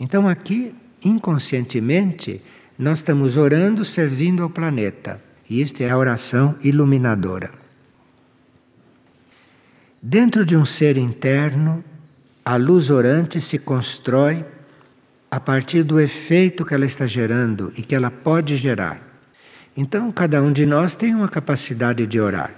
Então, 0.00 0.26
aqui 0.26 0.74
inconscientemente, 1.04 2.42
nós 2.76 2.98
estamos 2.98 3.36
orando 3.36 3.84
servindo 3.84 4.42
ao 4.42 4.50
planeta. 4.50 5.22
E 5.48 5.60
isto 5.60 5.82
é 5.82 5.90
a 5.90 5.96
oração 5.96 6.56
iluminadora. 6.64 7.52
Dentro 10.02 10.44
de 10.44 10.56
um 10.56 10.66
ser 10.66 10.96
interno, 10.96 11.84
a 12.44 12.56
luz 12.56 12.90
orante 12.90 13.40
se 13.40 13.56
constrói 13.60 14.44
a 15.30 15.38
partir 15.38 15.84
do 15.84 16.00
efeito 16.00 16.64
que 16.64 16.74
ela 16.74 16.86
está 16.86 17.06
gerando 17.06 17.72
e 17.76 17.82
que 17.82 17.94
ela 17.94 18.10
pode 18.10 18.56
gerar. 18.56 19.00
Então, 19.76 20.10
cada 20.10 20.42
um 20.42 20.52
de 20.52 20.66
nós 20.66 20.96
tem 20.96 21.14
uma 21.14 21.28
capacidade 21.28 22.04
de 22.04 22.18
orar. 22.18 22.52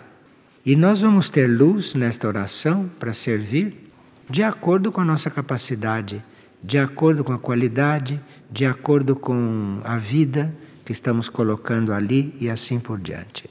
E 0.64 0.74
nós 0.74 1.02
vamos 1.02 1.28
ter 1.28 1.46
luz 1.46 1.94
nesta 1.94 2.26
oração 2.26 2.90
para 2.98 3.12
servir 3.12 3.85
de 4.28 4.42
acordo 4.42 4.90
com 4.90 5.00
a 5.00 5.04
nossa 5.04 5.30
capacidade 5.30 6.22
de 6.62 6.78
acordo 6.78 7.22
com 7.22 7.32
a 7.32 7.38
qualidade, 7.38 8.20
de 8.50 8.66
acordo 8.66 9.14
com 9.14 9.80
a 9.84 9.96
vida 9.96 10.52
que 10.84 10.92
estamos 10.92 11.28
colocando 11.28 11.92
ali 11.92 12.34
e 12.40 12.50
assim 12.50 12.78
por 12.78 12.98
diante. 12.98 13.48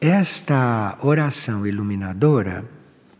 Esta 0.00 0.98
oração 1.00 1.66
iluminadora 1.66 2.64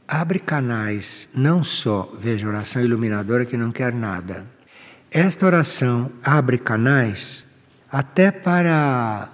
abre 0.06 0.38
canais, 0.38 1.28
não 1.34 1.64
só, 1.64 2.12
veja, 2.18 2.48
oração 2.48 2.82
iluminadora 2.82 3.46
que 3.46 3.56
não 3.56 3.72
quer 3.72 3.94
nada. 3.94 4.46
Esta 5.10 5.46
oração 5.46 6.10
abre 6.22 6.58
canais 6.58 7.46
até 7.90 8.30
para 8.30 9.30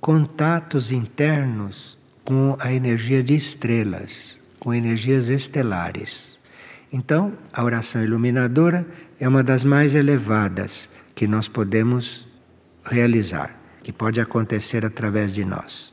contatos 0.00 0.92
internos 0.92 1.98
com 2.24 2.56
a 2.60 2.72
energia 2.72 3.22
de 3.22 3.34
estrelas, 3.34 4.40
com 4.62 4.72
energias 4.72 5.28
estelares. 5.28 6.38
Então, 6.92 7.36
a 7.52 7.64
oração 7.64 8.00
iluminadora 8.00 8.86
é 9.18 9.26
uma 9.26 9.42
das 9.42 9.64
mais 9.64 9.92
elevadas 9.92 10.88
que 11.16 11.26
nós 11.26 11.48
podemos 11.48 12.28
realizar, 12.84 13.58
que 13.82 13.92
pode 13.92 14.20
acontecer 14.20 14.84
através 14.84 15.32
de 15.34 15.44
nós. 15.44 15.92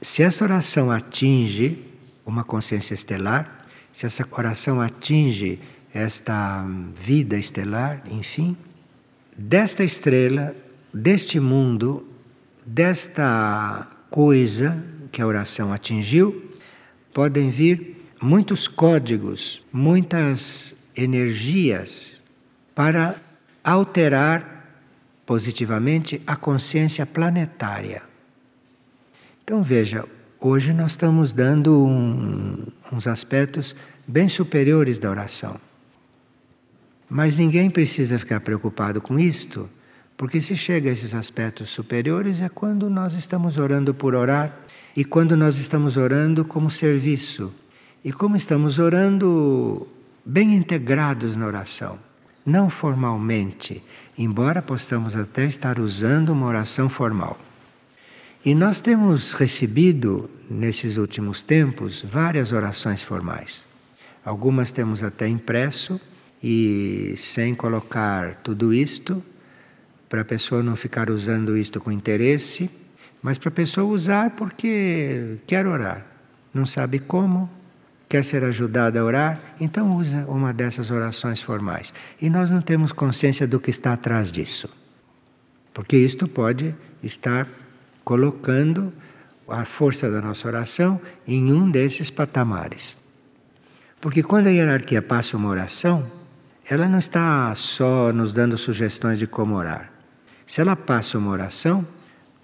Se 0.00 0.22
essa 0.22 0.44
oração 0.44 0.90
atinge 0.90 1.84
uma 2.24 2.42
consciência 2.42 2.94
estelar, 2.94 3.66
se 3.92 4.06
essa 4.06 4.26
oração 4.30 4.80
atinge 4.80 5.60
esta 5.92 6.64
vida 7.04 7.36
estelar, 7.36 8.02
enfim, 8.10 8.56
desta 9.36 9.84
estrela, 9.84 10.56
deste 10.94 11.38
mundo, 11.38 12.08
desta 12.64 13.86
coisa 14.08 14.82
que 15.12 15.20
a 15.20 15.26
oração 15.26 15.70
atingiu, 15.70 16.48
podem 17.12 17.50
vir 17.50 17.96
muitos 18.20 18.68
códigos, 18.68 19.62
muitas 19.72 20.76
energias 20.96 22.22
para 22.74 23.16
alterar 23.64 24.60
positivamente 25.24 26.20
a 26.26 26.36
consciência 26.36 27.06
planetária. 27.06 28.02
Então 29.44 29.62
veja, 29.62 30.04
hoje 30.40 30.72
nós 30.72 30.92
estamos 30.92 31.32
dando 31.32 31.84
um, 31.84 32.66
uns 32.92 33.06
aspectos 33.06 33.74
bem 34.06 34.28
superiores 34.28 34.98
da 34.98 35.10
oração. 35.10 35.56
Mas 37.08 37.34
ninguém 37.34 37.70
precisa 37.70 38.18
ficar 38.18 38.40
preocupado 38.40 39.00
com 39.00 39.18
isto, 39.18 39.68
porque 40.16 40.40
se 40.40 40.56
chega 40.56 40.90
a 40.90 40.92
esses 40.92 41.14
aspectos 41.14 41.70
superiores 41.70 42.40
é 42.40 42.48
quando 42.48 42.88
nós 42.88 43.14
estamos 43.14 43.58
orando 43.58 43.92
por 43.92 44.14
orar 44.14 44.56
e 44.96 45.04
quando 45.04 45.36
nós 45.36 45.56
estamos 45.58 45.96
orando 45.96 46.44
como 46.44 46.70
serviço 46.70 47.52
e 48.04 48.12
como 48.12 48.36
estamos 48.36 48.78
orando 48.78 49.86
bem 50.24 50.54
integrados 50.54 51.36
na 51.36 51.46
oração, 51.46 51.98
não 52.44 52.68
formalmente, 52.68 53.82
embora 54.18 54.60
possamos 54.60 55.16
até 55.16 55.44
estar 55.44 55.78
usando 55.78 56.30
uma 56.30 56.46
oração 56.46 56.88
formal. 56.88 57.38
E 58.44 58.54
nós 58.54 58.80
temos 58.80 59.32
recebido, 59.32 60.30
nesses 60.48 60.96
últimos 60.96 61.42
tempos, 61.42 62.02
várias 62.02 62.52
orações 62.52 63.02
formais. 63.02 63.62
Algumas 64.24 64.72
temos 64.72 65.02
até 65.02 65.28
impresso 65.28 66.00
e 66.42 67.12
sem 67.16 67.54
colocar 67.54 68.36
tudo 68.36 68.72
isto, 68.72 69.22
para 70.08 70.22
a 70.22 70.24
pessoa 70.24 70.62
não 70.62 70.74
ficar 70.74 71.10
usando 71.10 71.56
isto 71.56 71.80
com 71.80 71.92
interesse, 71.92 72.70
mas 73.22 73.38
para 73.38 73.48
a 73.48 73.52
pessoa 73.52 73.86
usar 73.86 74.30
porque 74.30 75.36
quer 75.46 75.66
orar, 75.66 76.06
não 76.52 76.64
sabe 76.64 76.98
como, 76.98 77.48
quer 78.08 78.24
ser 78.24 78.42
ajudada 78.44 79.00
a 79.00 79.04
orar, 79.04 79.40
então 79.60 79.96
usa 79.96 80.24
uma 80.26 80.52
dessas 80.52 80.90
orações 80.90 81.40
formais. 81.40 81.92
E 82.20 82.28
nós 82.28 82.50
não 82.50 82.60
temos 82.60 82.92
consciência 82.92 83.46
do 83.46 83.60
que 83.60 83.70
está 83.70 83.92
atrás 83.92 84.32
disso. 84.32 84.68
Porque 85.72 85.96
isto 85.96 86.26
pode 86.26 86.74
estar 87.02 87.46
colocando 88.02 88.92
a 89.48 89.64
força 89.64 90.10
da 90.10 90.20
nossa 90.20 90.48
oração 90.48 91.00
em 91.26 91.52
um 91.52 91.70
desses 91.70 92.10
patamares. 92.10 92.98
Porque 94.00 94.22
quando 94.22 94.46
a 94.46 94.50
hierarquia 94.50 95.02
passa 95.02 95.36
uma 95.36 95.48
oração, 95.48 96.10
ela 96.68 96.88
não 96.88 96.98
está 96.98 97.54
só 97.54 98.12
nos 98.12 98.32
dando 98.32 98.56
sugestões 98.56 99.18
de 99.18 99.26
como 99.26 99.54
orar. 99.54 99.92
Se 100.46 100.60
ela 100.60 100.74
passa 100.74 101.18
uma 101.18 101.30
oração, 101.30 101.86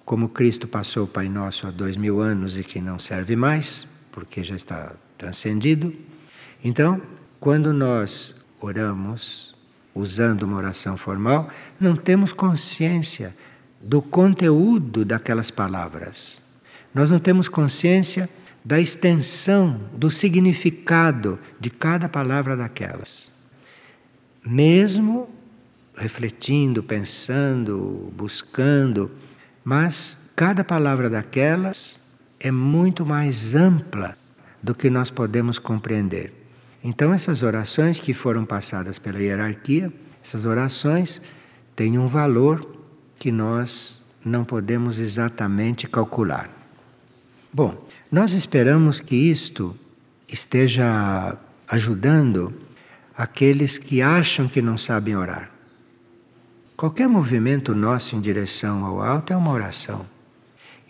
como 0.06 0.30
Cristo 0.30 0.66
passou 0.66 1.04
o 1.04 1.06
Pai 1.06 1.28
Nosso 1.28 1.66
há 1.66 1.70
dois 1.70 1.98
mil 1.98 2.20
anos 2.20 2.56
e 2.56 2.64
que 2.64 2.80
não 2.80 2.98
serve 2.98 3.36
mais, 3.36 3.86
porque 4.10 4.42
já 4.42 4.56
está 4.56 4.94
transcendido, 5.18 5.94
então, 6.64 7.02
quando 7.38 7.74
nós 7.74 8.34
oramos 8.58 9.54
usando 9.94 10.44
uma 10.44 10.56
oração 10.56 10.96
formal, 10.96 11.50
não 11.78 11.94
temos 11.94 12.32
consciência 12.32 13.36
do 13.82 14.00
conteúdo 14.00 15.04
daquelas 15.04 15.50
palavras. 15.50 16.40
Nós 16.94 17.10
não 17.10 17.18
temos 17.18 17.50
consciência 17.50 18.30
da 18.64 18.80
extensão, 18.80 19.78
do 19.92 20.10
significado 20.10 21.38
de 21.60 21.68
cada 21.68 22.08
palavra 22.08 22.56
daquelas 22.56 23.36
mesmo 24.46 25.28
refletindo, 25.96 26.82
pensando, 26.82 28.12
buscando, 28.14 29.10
mas 29.66 30.16
cada 30.36 30.62
palavra 30.62 31.10
daquelas 31.10 31.98
é 32.38 32.52
muito 32.52 33.04
mais 33.04 33.56
ampla 33.56 34.16
do 34.62 34.76
que 34.76 34.88
nós 34.88 35.10
podemos 35.10 35.58
compreender. 35.58 36.32
Então, 36.84 37.12
essas 37.12 37.42
orações 37.42 37.98
que 37.98 38.14
foram 38.14 38.44
passadas 38.44 39.00
pela 39.00 39.20
hierarquia, 39.20 39.92
essas 40.22 40.44
orações 40.44 41.20
têm 41.74 41.98
um 41.98 42.06
valor 42.06 42.76
que 43.18 43.32
nós 43.32 44.00
não 44.24 44.44
podemos 44.44 45.00
exatamente 45.00 45.88
calcular. 45.88 46.48
Bom, 47.52 47.88
nós 48.08 48.34
esperamos 48.34 49.00
que 49.00 49.16
isto 49.16 49.76
esteja 50.28 51.36
ajudando 51.66 52.54
aqueles 53.16 53.78
que 53.78 54.00
acham 54.00 54.46
que 54.46 54.62
não 54.62 54.78
sabem 54.78 55.16
orar. 55.16 55.55
Qualquer 56.76 57.08
movimento 57.08 57.74
nosso 57.74 58.16
em 58.16 58.20
direção 58.20 58.84
ao 58.84 59.00
alto 59.00 59.32
é 59.32 59.36
uma 59.36 59.50
oração. 59.50 60.04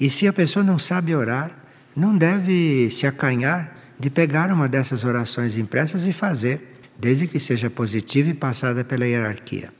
E 0.00 0.10
se 0.10 0.26
a 0.26 0.32
pessoa 0.32 0.64
não 0.64 0.80
sabe 0.80 1.14
orar, 1.14 1.52
não 1.94 2.18
deve 2.18 2.90
se 2.90 3.06
acanhar 3.06 3.94
de 3.96 4.10
pegar 4.10 4.52
uma 4.52 4.68
dessas 4.68 5.04
orações 5.04 5.56
impressas 5.56 6.04
e 6.04 6.12
fazer, 6.12 6.80
desde 6.98 7.28
que 7.28 7.38
seja 7.38 7.70
positiva 7.70 8.30
e 8.30 8.34
passada 8.34 8.82
pela 8.82 9.06
hierarquia. 9.06 9.72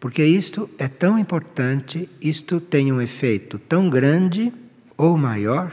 Porque 0.00 0.24
isto 0.24 0.68
é 0.76 0.88
tão 0.88 1.16
importante, 1.16 2.10
isto 2.20 2.60
tem 2.60 2.92
um 2.92 3.00
efeito 3.00 3.56
tão 3.56 3.88
grande 3.88 4.52
ou 4.96 5.16
maior 5.16 5.70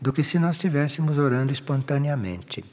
do 0.00 0.14
que 0.14 0.22
se 0.22 0.38
nós 0.38 0.56
estivéssemos 0.56 1.18
orando 1.18 1.52
espontaneamente. 1.52 2.64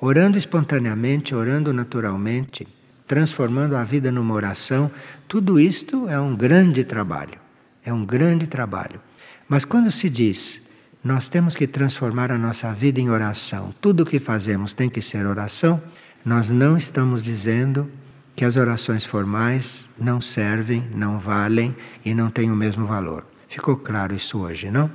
Orando 0.00 0.38
espontaneamente, 0.38 1.34
orando 1.34 1.70
naturalmente, 1.70 2.66
transformando 3.06 3.76
a 3.76 3.84
vida 3.84 4.10
numa 4.10 4.34
oração, 4.34 4.90
tudo 5.28 5.58
isto 5.58 6.08
é 6.08 6.18
um 6.18 6.34
grande 6.34 6.84
trabalho. 6.84 7.38
É 7.84 7.92
um 7.92 8.04
grande 8.04 8.46
trabalho. 8.46 9.00
Mas 9.48 9.64
quando 9.64 9.90
se 9.90 10.08
diz, 10.08 10.62
nós 11.02 11.28
temos 11.28 11.54
que 11.54 11.66
transformar 11.66 12.30
a 12.30 12.38
nossa 12.38 12.72
vida 12.72 13.00
em 13.00 13.10
oração, 13.10 13.74
tudo 13.80 14.02
o 14.02 14.06
que 14.06 14.18
fazemos 14.18 14.72
tem 14.72 14.88
que 14.88 15.02
ser 15.02 15.26
oração, 15.26 15.82
nós 16.24 16.50
não 16.50 16.76
estamos 16.76 17.22
dizendo 17.22 17.90
que 18.36 18.44
as 18.44 18.56
orações 18.56 19.04
formais 19.04 19.90
não 19.98 20.20
servem, 20.20 20.88
não 20.94 21.18
valem 21.18 21.74
e 22.04 22.14
não 22.14 22.30
têm 22.30 22.50
o 22.50 22.56
mesmo 22.56 22.86
valor. 22.86 23.26
Ficou 23.48 23.76
claro 23.76 24.14
isso 24.14 24.38
hoje, 24.38 24.70
não? 24.70 24.90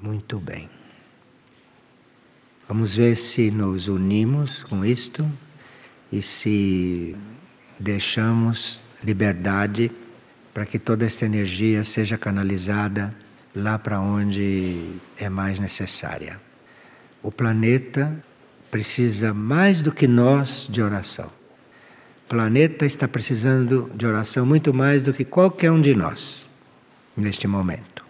Muito 0.00 0.38
bem. 0.38 0.70
Vamos 2.66 2.94
ver 2.94 3.16
se 3.16 3.50
nos 3.50 3.88
unimos 3.88 4.64
com 4.64 4.84
isto 4.84 5.28
e 6.12 6.20
se 6.20 7.16
deixamos 7.78 8.80
liberdade 9.02 9.90
para 10.52 10.66
que 10.66 10.78
toda 10.78 11.06
esta 11.06 11.24
energia 11.24 11.82
seja 11.82 12.18
canalizada 12.18 13.14
lá 13.56 13.78
para 13.78 13.98
onde 13.98 14.92
é 15.18 15.28
mais 15.28 15.58
necessária. 15.58 16.38
O 17.22 17.32
planeta 17.32 18.14
precisa 18.70 19.32
mais 19.32 19.80
do 19.80 19.90
que 19.90 20.06
nós 20.06 20.68
de 20.70 20.82
oração. 20.82 21.30
O 22.26 22.28
planeta 22.28 22.86
está 22.86 23.08
precisando 23.08 23.90
de 23.94 24.06
oração 24.06 24.44
muito 24.44 24.72
mais 24.72 25.02
do 25.02 25.12
que 25.12 25.24
qualquer 25.24 25.70
um 25.70 25.80
de 25.80 25.94
nós 25.94 26.50
neste 27.16 27.46
momento. 27.46 28.01